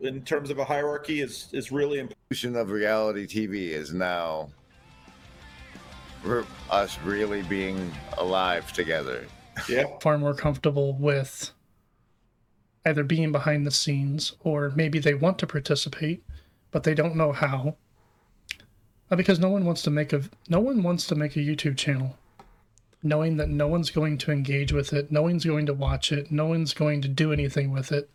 [0.00, 2.18] in terms of a hierarchy is, is really important.
[2.30, 4.52] Evolution of reality TV is now re-
[6.70, 9.26] us really being alive together.
[9.68, 9.84] Yeah.
[10.00, 11.52] far more comfortable with
[12.86, 16.24] either being behind the scenes or maybe they want to participate
[16.70, 17.76] but they don't know how
[19.10, 21.76] Uh, because no one wants to make a no one wants to make a youtube
[21.76, 22.16] channel
[23.02, 26.32] knowing that no one's going to engage with it no one's going to watch it
[26.32, 28.08] no one's going to do anything with it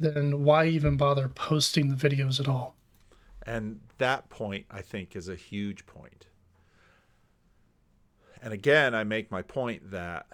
[0.00, 2.74] then why even bother posting the videos at all
[3.46, 6.26] And that point, I think, is a huge point.
[8.44, 10.26] And again, I make my point that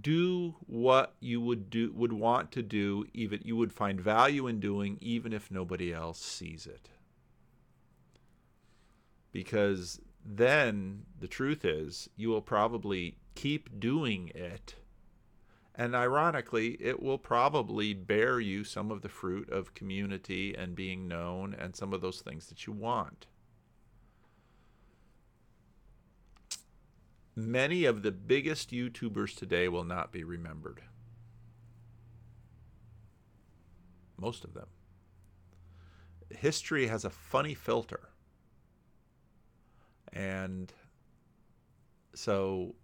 [0.00, 4.60] do what you would do would want to do even you would find value in
[4.60, 6.88] doing even if nobody else sees it.
[9.32, 14.76] Because then the truth is you will probably keep doing it
[15.78, 21.06] and ironically, it will probably bear you some of the fruit of community and being
[21.06, 23.26] known and some of those things that you want.
[27.36, 30.80] Many of the biggest YouTubers today will not be remembered.
[34.18, 34.68] Most of them.
[36.30, 38.08] History has a funny filter.
[40.14, 40.72] And
[42.14, 42.74] so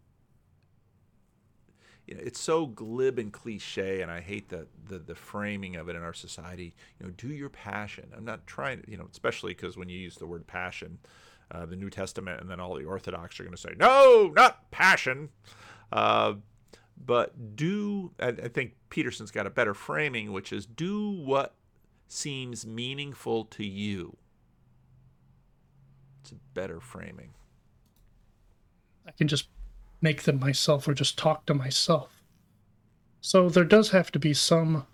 [2.06, 5.88] you know, it's so glib and cliche, and I hate the, the the framing of
[5.88, 6.74] it in our society.
[7.00, 8.12] You know, do your passion.
[8.14, 10.98] I'm not trying you know, especially because when you use the word passion,
[11.52, 14.70] uh, the New Testament, and then all the Orthodox are going to say, no, not
[14.70, 15.28] passion.
[15.92, 16.34] Uh,
[17.04, 21.54] but do, I, I think Peterson's got a better framing, which is do what
[22.08, 24.16] seems meaningful to you.
[26.22, 27.34] It's a better framing.
[29.06, 29.48] I can just
[30.00, 32.22] make them myself or just talk to myself.
[33.20, 34.86] So there does have to be some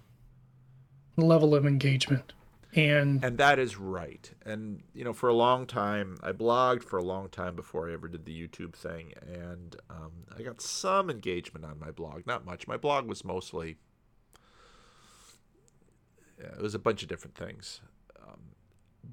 [1.17, 2.33] level of engagement.
[2.75, 4.31] And and that is right.
[4.45, 7.95] And you know, for a long time, I blogged for a long time before I
[7.95, 12.27] ever did the YouTube thing, and um, I got some engagement on my blog.
[12.27, 12.69] Not much.
[12.69, 13.79] My blog was mostly
[16.41, 17.81] yeah, it was a bunch of different things,
[18.23, 18.41] um,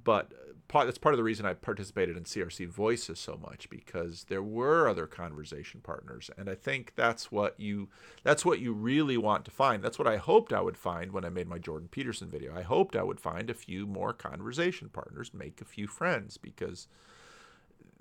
[0.03, 0.31] but
[0.67, 4.87] that's part of the reason I participated in CRC Voices so much because there were
[4.87, 7.87] other conversation partners, and I think that's what you
[8.23, 9.83] that's what you really want to find.
[9.83, 12.55] That's what I hoped I would find when I made my Jordan Peterson video.
[12.55, 16.87] I hoped I would find a few more conversation partners, make a few friends because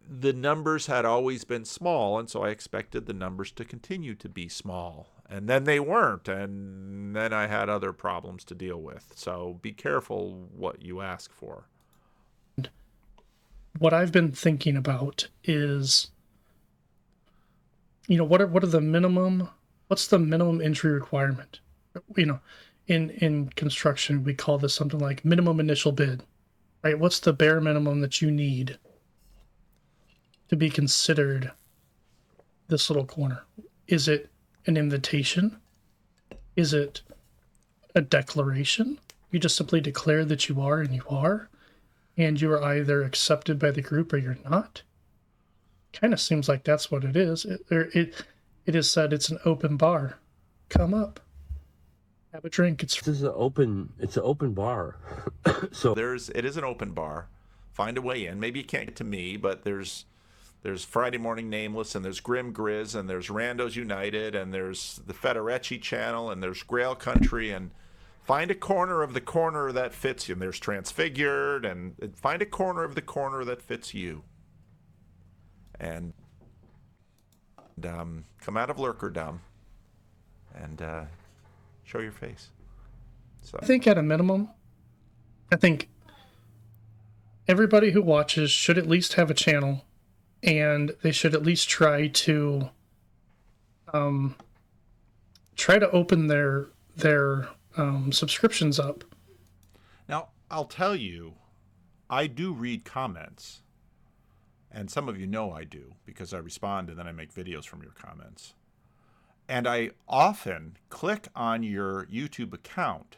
[0.09, 4.29] the numbers had always been small, and so I expected the numbers to continue to
[4.29, 5.09] be small.
[5.29, 9.13] And then they weren't, and then I had other problems to deal with.
[9.17, 11.69] So be careful what you ask for
[13.79, 16.11] what I've been thinking about is
[18.07, 19.49] you know what are what are the minimum
[19.89, 21.61] what's the minimum entry requirement?
[22.17, 22.41] You know
[22.87, 26.23] in in construction we call this something like minimum initial bid
[26.85, 26.99] right?
[26.99, 28.79] What's the bare minimum that you need
[30.49, 31.51] to be considered
[32.69, 33.45] this little corner?
[33.89, 34.31] Is it
[34.67, 35.57] an invitation?
[36.57, 37.01] Is it
[37.95, 39.01] a declaration?
[39.31, 41.49] You just simply declare that you are and you are
[42.17, 44.83] and you are either accepted by the group or you're not.
[45.93, 47.45] Kind of seems like that's what it is.
[47.45, 48.25] It, it
[48.67, 50.19] it is said it's an open bar.
[50.69, 51.21] Come up,
[52.33, 52.83] have a drink.
[52.83, 53.93] It's this is an open.
[53.99, 54.97] It's an open bar.
[55.73, 57.29] so there's it is an open bar.
[57.73, 58.41] Find a way in.
[58.41, 60.05] Maybe you can't get to me, but there's
[60.63, 65.13] There's Friday Morning Nameless, and there's Grim Grizz, and there's Randos United, and there's the
[65.13, 67.71] Federecci channel, and there's Grail Country, and
[68.25, 70.33] find a corner of the corner that fits you.
[70.33, 74.25] And there's Transfigured, and find a corner of the corner that fits you.
[75.79, 76.15] And,
[77.77, 79.39] and um, come out of lurkerdom
[80.55, 81.05] and uh,
[81.85, 82.51] show your face.
[83.43, 84.49] So I think at a minimum,
[85.53, 85.89] I think
[87.47, 89.85] everybody who watches should at least have a channel
[90.43, 92.71] and they should at least try to
[93.93, 94.37] um,
[95.57, 96.67] try to open their
[96.97, 99.05] their um, subscriptions up.
[100.09, 101.35] Now, I'll tell you,
[102.09, 103.63] I do read comments,
[104.71, 107.65] and some of you know I do because I respond and then I make videos
[107.65, 108.55] from your comments.
[109.49, 113.17] And I often click on your YouTube account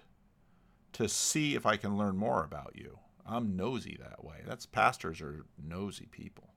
[0.93, 2.99] to see if I can learn more about you.
[3.27, 4.37] I'm nosy that way.
[4.47, 6.49] That's pastors are nosy people.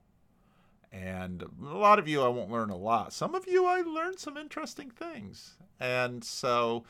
[0.92, 3.14] And a lot of you, I won't learn a lot.
[3.14, 5.54] Some of you, I learned some interesting things.
[5.80, 6.84] And so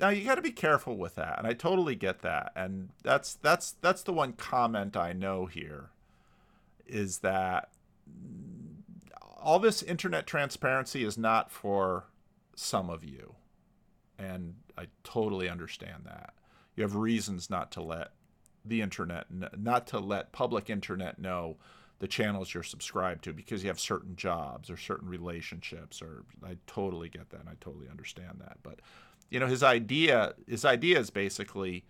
[0.00, 1.38] now you got to be careful with that.
[1.38, 2.52] And I totally get that.
[2.56, 5.90] And that's that's that's the one comment I know here
[6.86, 7.70] is that
[9.40, 12.06] all this internet transparency is not for
[12.56, 13.34] some of you.
[14.18, 16.34] And I totally understand that.
[16.76, 18.12] You have reasons not to let
[18.64, 19.26] the internet
[19.58, 21.56] not to let public internet know
[21.98, 26.56] the channels you're subscribed to because you have certain jobs or certain relationships or I
[26.66, 28.80] totally get that and I totally understand that but
[29.30, 31.84] you know his idea his idea is basically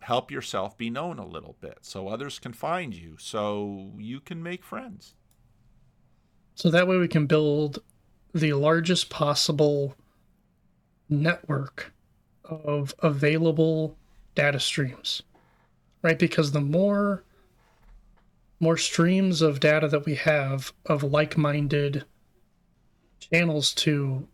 [0.00, 4.42] help yourself be known a little bit so others can find you so you can
[4.42, 5.14] make friends.
[6.54, 7.80] So that way we can build
[8.34, 9.96] the largest possible
[11.08, 11.92] network
[12.44, 13.96] of available
[14.34, 15.22] data streams
[16.06, 16.20] right?
[16.20, 17.24] Because the more
[18.60, 22.04] more streams of data that we have of like-minded
[23.18, 24.26] channels to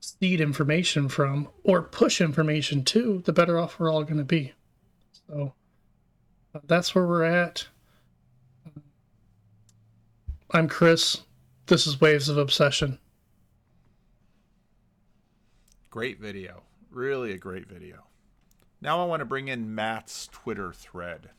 [0.00, 4.52] seed information from or push information to, the better off we're all going to be.
[5.28, 5.54] So
[6.54, 7.66] uh, that's where we're at.
[10.52, 11.22] I'm Chris.
[11.66, 12.98] This is Waves of Obsession.
[15.90, 16.62] Great video.
[16.90, 18.04] Really a great video.
[18.80, 21.30] Now I want to bring in Matt's Twitter thread.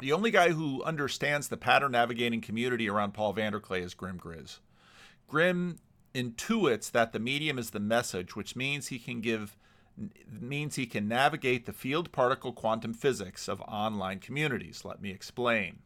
[0.00, 4.18] The only guy who understands the pattern navigating community around Paul Vander Klay is Grim
[4.18, 4.58] Grizz.
[5.26, 5.78] Grim
[6.16, 9.56] intuits that the medium is the message, which means he can give
[10.30, 14.84] means he can navigate the field particle quantum physics of online communities.
[14.84, 15.78] Let me explain.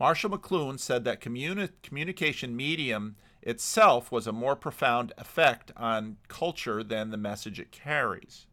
[0.00, 6.82] Marshall McLuhan said that communi- communication medium itself was a more profound effect on culture
[6.82, 8.46] than the message it carries.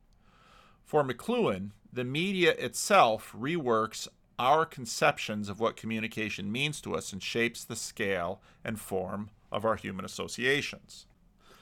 [0.83, 4.07] For McLuhan, the media itself reworks
[4.37, 9.65] our conceptions of what communication means to us and shapes the scale and form of
[9.65, 11.07] our human associations.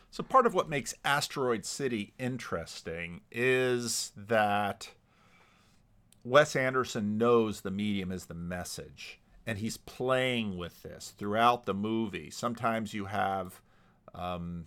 [0.09, 4.89] So, part of what makes Asteroid City interesting is that
[6.23, 11.73] Wes Anderson knows the medium is the message, and he's playing with this throughout the
[11.73, 12.29] movie.
[12.29, 13.61] Sometimes you have
[14.13, 14.65] um,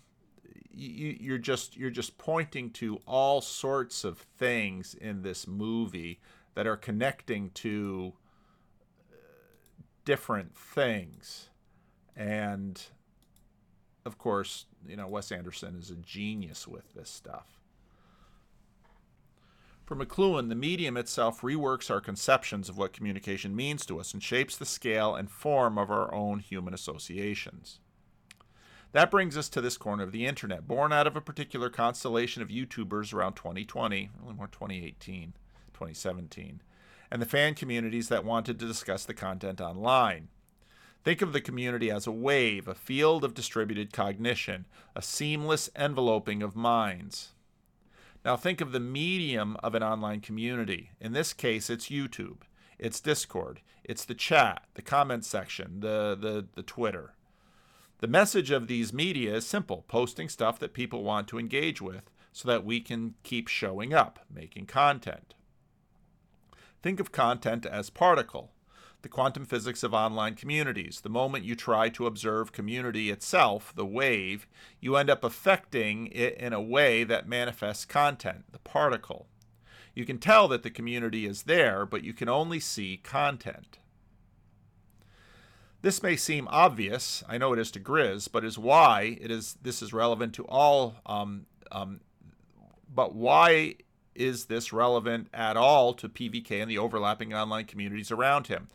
[0.73, 6.21] you, you're just you're just pointing to all sorts of things in this movie
[6.55, 8.13] that are connecting to
[9.13, 9.17] uh,
[10.05, 11.49] different things.
[12.17, 12.83] And
[14.07, 17.61] of course, you know, Wes Anderson is a genius with this stuff.
[19.85, 24.23] For McLuhan, the medium itself reworks our conceptions of what communication means to us and
[24.23, 27.79] shapes the scale and form of our own human associations.
[28.93, 32.43] That brings us to this corner of the internet, born out of a particular constellation
[32.43, 35.35] of YouTubers around 2020, really more 2018.
[35.77, 36.63] 2017,
[37.11, 40.29] and the fan communities that wanted to discuss the content online.
[41.07, 44.65] Think of the community as a wave, a field of distributed cognition,
[44.97, 47.31] a seamless enveloping of minds.
[48.25, 50.91] Now think of the medium of an online community.
[51.01, 52.39] In this case, it's YouTube,
[52.77, 57.15] it's Discord, it's the chat, the comment section, the, the, the Twitter.
[58.01, 62.11] The message of these media is simple posting stuff that people want to engage with
[62.33, 65.35] so that we can keep showing up, making content.
[66.83, 68.51] Think of content as particle,
[69.03, 71.01] the quantum physics of online communities.
[71.01, 74.47] The moment you try to observe community itself, the wave,
[74.81, 79.27] you end up affecting it in a way that manifests content, the particle.
[79.95, 83.79] You can tell that the community is there, but you can only see content.
[85.83, 89.57] This may seem obvious, I know it is to Grizz, but is why it is
[89.63, 92.01] this is relevant to all um, um,
[92.93, 93.77] but why
[94.17, 98.69] is this relevant at all to PVK and the overlapping online communities around him?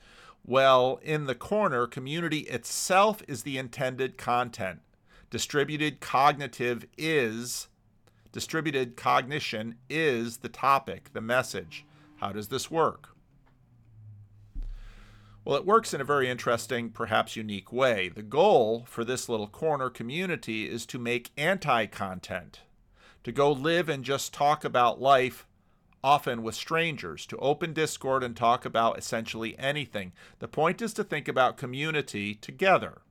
[0.45, 4.79] Well, in the corner, community itself is the intended content.
[5.29, 7.67] Distributed cognitive is,
[8.31, 11.85] distributed cognition is the topic, the message.
[12.17, 13.09] How does this work?
[15.43, 18.09] Well, it works in a very interesting, perhaps unique way.
[18.09, 22.61] The goal for this little corner community is to make anti content,
[23.23, 25.47] to go live and just talk about life,
[26.03, 30.11] often with strangers, to open Discord and talk about essentially anything.
[30.39, 33.01] The point is to think about community together.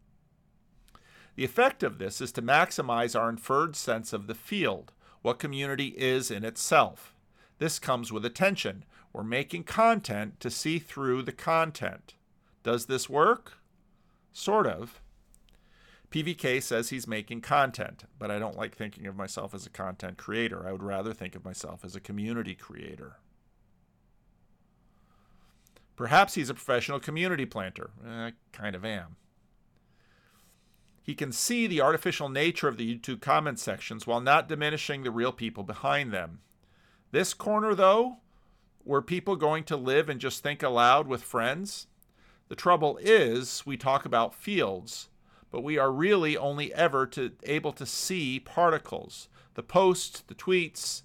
[1.36, 4.92] The effect of this is to maximize our inferred sense of the field,
[5.22, 7.14] what community is in itself.
[7.58, 8.84] This comes with attention.
[9.12, 12.14] We're making content to see through the content.
[12.62, 13.54] Does this work?
[14.32, 15.00] Sort of.
[16.10, 20.18] PVK says he's making content, but I don't like thinking of myself as a content
[20.18, 20.66] creator.
[20.66, 23.18] I would rather think of myself as a community creator.
[25.94, 27.90] Perhaps he's a professional community planter.
[28.04, 29.16] Eh, I kind of am.
[31.02, 35.10] He can see the artificial nature of the YouTube comment sections while not diminishing the
[35.10, 36.40] real people behind them.
[37.12, 38.16] This corner, though,
[38.84, 41.86] were people going to live and just think aloud with friends?
[42.48, 45.09] The trouble is, we talk about fields,
[45.50, 49.28] but we are really only ever to, able to see particles.
[49.54, 51.02] The posts, the tweets,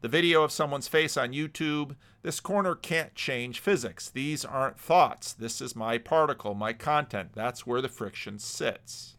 [0.00, 1.96] the video of someone's face on YouTube.
[2.22, 4.10] This corner can't change physics.
[4.10, 5.32] These aren't thoughts.
[5.32, 7.30] This is my particle, my content.
[7.34, 9.14] That's where the friction sits.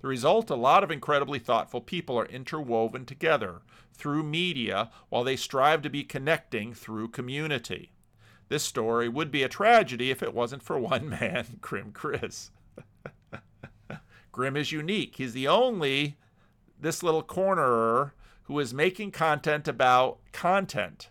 [0.00, 5.36] The result a lot of incredibly thoughtful people are interwoven together through media while they
[5.36, 7.90] strive to be connecting through community.
[8.48, 12.50] This story would be a tragedy if it wasn't for one man, Grim Grizz.
[14.38, 15.16] Grim is unique.
[15.16, 16.16] He's the only,
[16.80, 18.12] this little cornerer,
[18.44, 21.08] who is making content about content.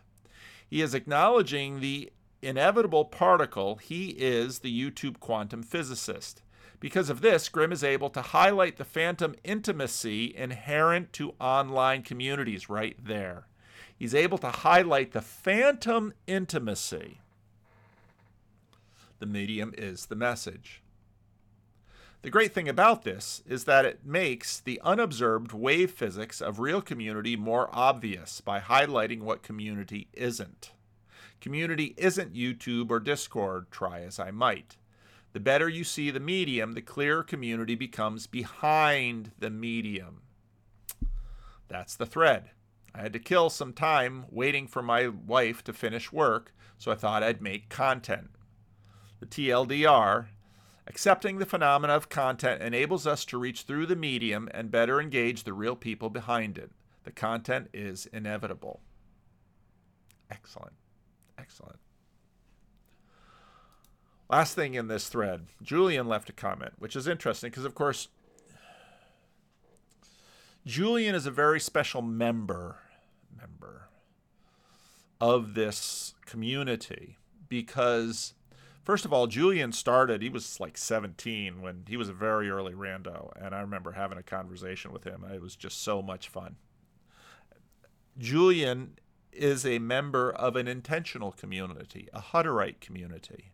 [0.66, 2.10] He is acknowledging the
[2.42, 3.76] inevitable particle.
[3.76, 6.42] He is the YouTube quantum physicist.
[6.80, 12.70] Because of this, Grim is able to highlight the phantom intimacy inherent to online communities
[12.70, 13.48] right there.
[13.94, 17.20] He's able to highlight the phantom intimacy
[19.20, 20.82] the medium is the message.
[22.28, 26.82] The great thing about this is that it makes the unobserved wave physics of real
[26.82, 30.74] community more obvious by highlighting what community isn't.
[31.40, 34.76] Community isn't YouTube or Discord, try as I might.
[35.32, 40.24] The better you see the medium, the clearer community becomes behind the medium.
[41.70, 42.50] That's the thread.
[42.94, 46.96] I had to kill some time waiting for my wife to finish work, so I
[46.96, 48.32] thought I'd make content
[49.22, 50.28] the TLDR,
[50.88, 55.44] accepting the phenomena of content enables us to reach through the medium and better engage
[55.44, 56.72] the real people behind it.
[57.04, 58.82] The content is inevitable.
[60.32, 60.74] Excellent.
[61.38, 61.80] Excellent.
[64.30, 68.10] Last thing in this thread, Julian left a comment, which is interesting because, of course,
[70.66, 72.80] Julian is a very special member
[73.40, 73.88] member
[75.22, 77.18] of this community
[77.48, 78.34] because
[78.88, 82.72] First of all, Julian started, he was like 17 when he was a very early
[82.72, 83.34] rando.
[83.36, 85.26] And I remember having a conversation with him.
[85.30, 86.56] It was just so much fun.
[88.18, 88.98] Julian
[89.34, 93.52] is a member of an intentional community, a Hutterite community.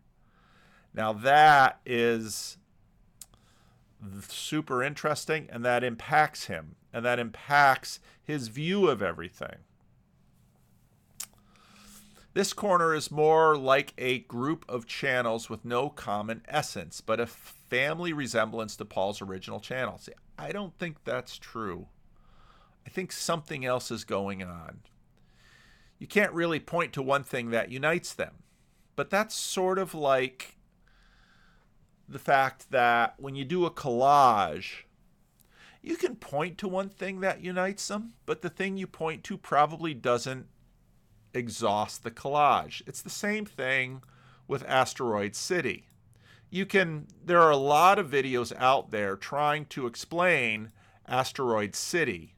[0.93, 2.59] Now, that is
[4.27, 9.63] super interesting and that impacts him and that impacts his view of everything.
[12.33, 17.27] This corner is more like a group of channels with no common essence, but a
[17.27, 19.99] family resemblance to Paul's original channel.
[19.99, 21.87] See, I don't think that's true.
[22.87, 24.79] I think something else is going on.
[25.99, 28.43] You can't really point to one thing that unites them,
[28.95, 30.57] but that's sort of like
[32.09, 34.83] the fact that when you do a collage,
[35.83, 39.37] you can point to one thing that unites them, but the thing you point to
[39.37, 40.47] probably doesn't
[41.33, 42.81] exhaust the collage.
[42.85, 44.03] It's the same thing
[44.47, 45.87] with Asteroid City.
[46.49, 50.71] You can there are a lot of videos out there trying to explain
[51.07, 52.35] Asteroid City,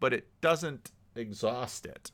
[0.00, 2.10] but it doesn't exhaust it.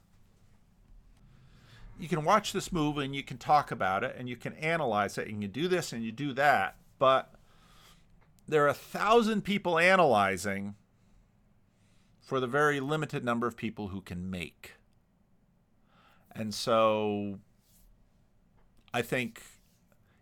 [1.98, 5.18] You can watch this movie and you can talk about it and you can analyze
[5.18, 7.34] it and you do this and you do that, but
[8.48, 10.74] there are a thousand people analyzing
[12.20, 14.74] for the very limited number of people who can make.
[16.40, 17.38] And so
[18.94, 19.42] I think,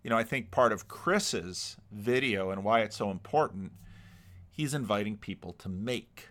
[0.03, 3.71] you know, I think part of Chris's video and why it's so important,
[4.51, 6.31] he's inviting people to make.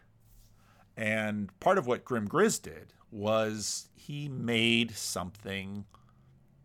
[0.98, 5.86] And part of what Grim Grizz did was he made something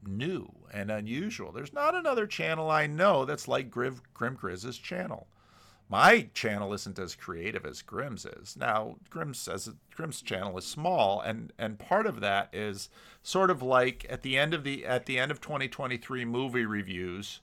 [0.04, 1.52] new and unusual.
[1.52, 5.28] There's not another channel I know that's like Grim, Grizz's channel.
[5.92, 8.56] My channel isn't as creative as Grim's is.
[8.56, 12.88] Now, Grim's as Grim's channel is small, and and part of that is
[13.22, 17.42] sort of like at the end of the at the end of 2023 movie reviews.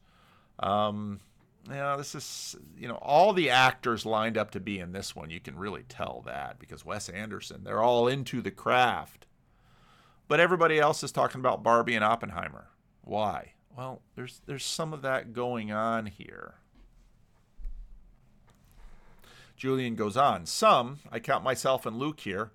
[0.58, 1.20] Um,
[1.68, 5.16] you know, this is you know all the actors lined up to be in this
[5.16, 5.30] one.
[5.30, 9.28] You can really tell that because Wes Anderson, they're all into the craft.
[10.28, 12.70] But everybody else is talking about Barbie and Oppenheimer.
[13.04, 13.54] Why?
[13.78, 16.56] Well, there's there's some of that going on here.
[19.60, 20.46] Julian goes on.
[20.46, 22.52] Some, I count myself and Luke here,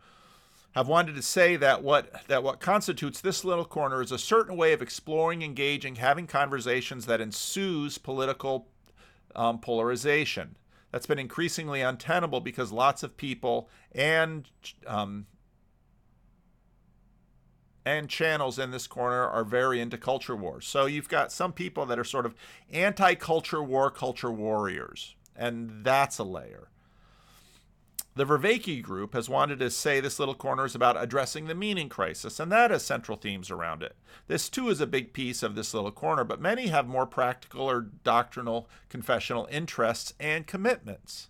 [0.75, 4.57] have wanted to say that what that what constitutes this little corner is a certain
[4.57, 8.67] way of exploring, engaging, having conversations that ensues political
[9.37, 10.57] um, polarization.
[10.91, 14.49] That's been increasingly untenable because lots of people and
[14.87, 15.27] um,
[17.85, 20.67] and channels in this corner are very into culture wars.
[20.67, 22.35] So you've got some people that are sort of
[22.73, 26.69] anti-culture war culture warriors, and that's a layer.
[28.17, 31.89] The Vervaeke group has wanted to say this little corner is about addressing the meaning
[31.89, 33.97] crisis, and that has central themes around it.
[34.29, 37.69] This too is a big piece of this little corner, but many have more practical
[37.69, 41.29] or doctrinal confessional interests and commitments.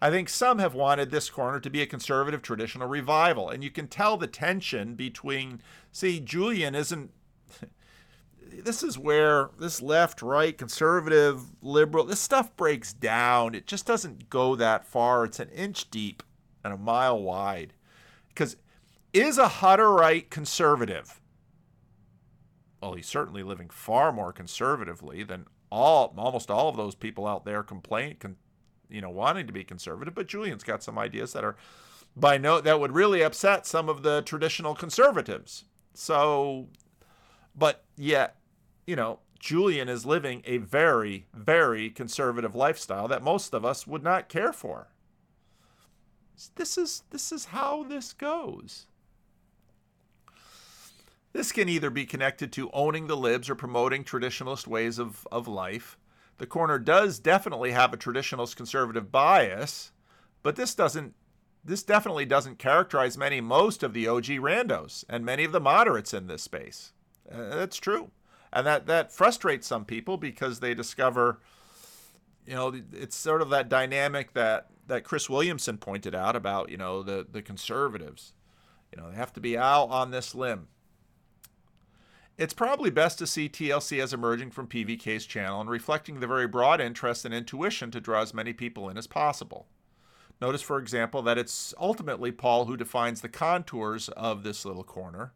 [0.00, 3.70] I think some have wanted this corner to be a conservative traditional revival, and you
[3.70, 5.62] can tell the tension between.
[5.90, 7.10] See, Julian isn't
[8.64, 13.54] this is where this left, right, conservative, liberal, this stuff breaks down.
[13.54, 15.24] It just doesn't go that far.
[15.24, 16.22] It's an inch deep
[16.64, 17.72] and a mile wide.
[18.28, 18.56] Because
[19.12, 21.20] is a Hutterite conservative?
[22.80, 27.44] Well, he's certainly living far more conservatively than all almost all of those people out
[27.44, 28.36] there complain, con,
[28.88, 30.14] you know, wanting to be conservative.
[30.14, 31.56] But Julian's got some ideas that are
[32.14, 35.64] by note that would really upset some of the traditional conservatives.
[35.94, 36.68] So,
[37.54, 38.35] but yet
[38.86, 44.02] you know, Julian is living a very, very conservative lifestyle that most of us would
[44.02, 44.88] not care for.
[46.54, 48.86] This is this is how this goes.
[51.32, 55.46] This can either be connected to owning the libs or promoting traditionalist ways of, of
[55.46, 55.98] life.
[56.38, 59.92] The corner does definitely have a traditionalist conservative bias,
[60.42, 61.14] but this doesn't
[61.64, 66.14] this definitely doesn't characterize many most of the OG randos and many of the moderates
[66.14, 66.92] in this space.
[67.30, 68.10] Uh, that's true
[68.56, 71.40] and that that frustrates some people because they discover
[72.46, 76.76] you know it's sort of that dynamic that that Chris Williamson pointed out about you
[76.76, 78.32] know the the conservatives.
[78.90, 80.68] You know they have to be out on this limb.
[82.38, 86.46] It's probably best to see TLC as emerging from PVK's channel and reflecting the very
[86.46, 89.66] broad interest and intuition to draw as many people in as possible.
[90.40, 95.32] Notice, for example, that it's ultimately Paul who defines the contours of this little corner,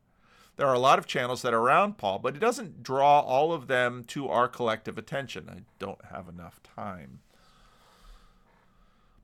[0.61, 3.51] there are a lot of channels that are around Paul, but it doesn't draw all
[3.51, 5.49] of them to our collective attention.
[5.49, 7.21] I don't have enough time.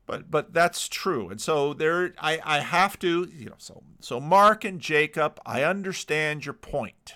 [0.07, 1.29] But but that's true.
[1.29, 5.63] And so there I, I have to, you know, so so Mark and Jacob, I
[5.63, 7.13] understand your point.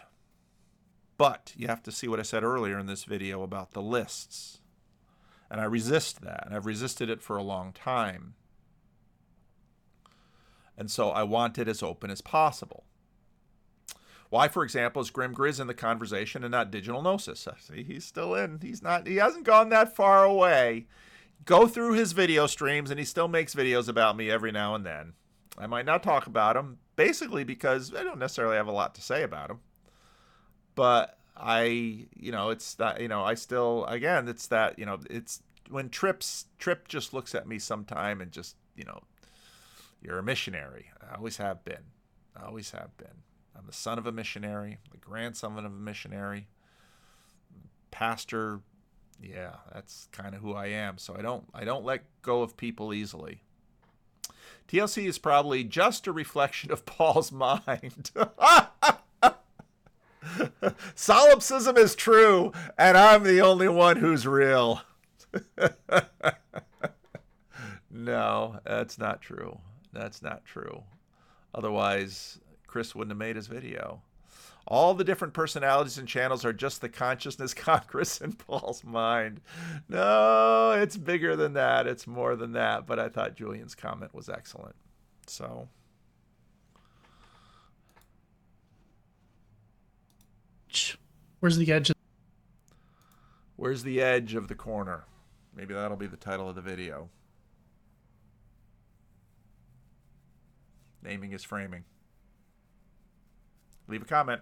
[1.17, 4.61] But you have to see what I said earlier in this video about the lists.
[5.51, 6.45] And I resist that.
[6.45, 8.35] And I've resisted it for a long time.
[10.77, 12.85] And so I want it as open as possible.
[14.31, 17.47] Why, for example, is Grim Grizz in the conversation and not Digital Gnosis?
[17.47, 18.61] Uh, see, he's still in.
[18.63, 19.07] He's not.
[19.07, 20.87] He hasn't gone that far away.
[21.45, 24.87] Go through his video streams, and he still makes videos about me every now and
[24.87, 25.15] then.
[25.59, 29.03] I might not talk about him, basically because I don't necessarily have a lot to
[29.03, 29.61] say about him.
[30.77, 35.01] But I, you know, it's that, you know, I still, again, it's that, you know,
[35.11, 39.01] it's when Trips Trip just looks at me sometime and just, you know,
[40.01, 40.87] you're a missionary.
[41.03, 41.83] I always have been.
[42.37, 43.25] I always have been.
[43.61, 46.47] I'm the son of a missionary, the grandson of a missionary,
[47.91, 48.61] pastor.
[49.23, 50.97] Yeah, that's kind of who I am.
[50.97, 53.43] So I don't I don't let go of people easily.
[54.67, 58.11] TLC is probably just a reflection of Paul's mind.
[60.95, 64.81] Solipsism is true, and I'm the only one who's real.
[67.91, 69.59] no, that's not true.
[69.93, 70.85] That's not true.
[71.55, 72.39] Otherwise,
[72.71, 74.01] Chris wouldn't have made his video.
[74.65, 79.41] All the different personalities and channels are just the consciousness Congress in Paul's mind.
[79.89, 81.89] No, it's bigger than that.
[81.89, 82.87] It's more than that.
[82.87, 84.77] But I thought Julian's comment was excellent.
[85.27, 85.69] So.
[91.41, 91.91] Where's the edge?
[93.57, 95.05] Where's the edge of the corner?
[95.57, 97.09] Maybe that'll be the title of the video.
[101.03, 101.85] Naming is framing
[103.91, 104.41] leave a comment.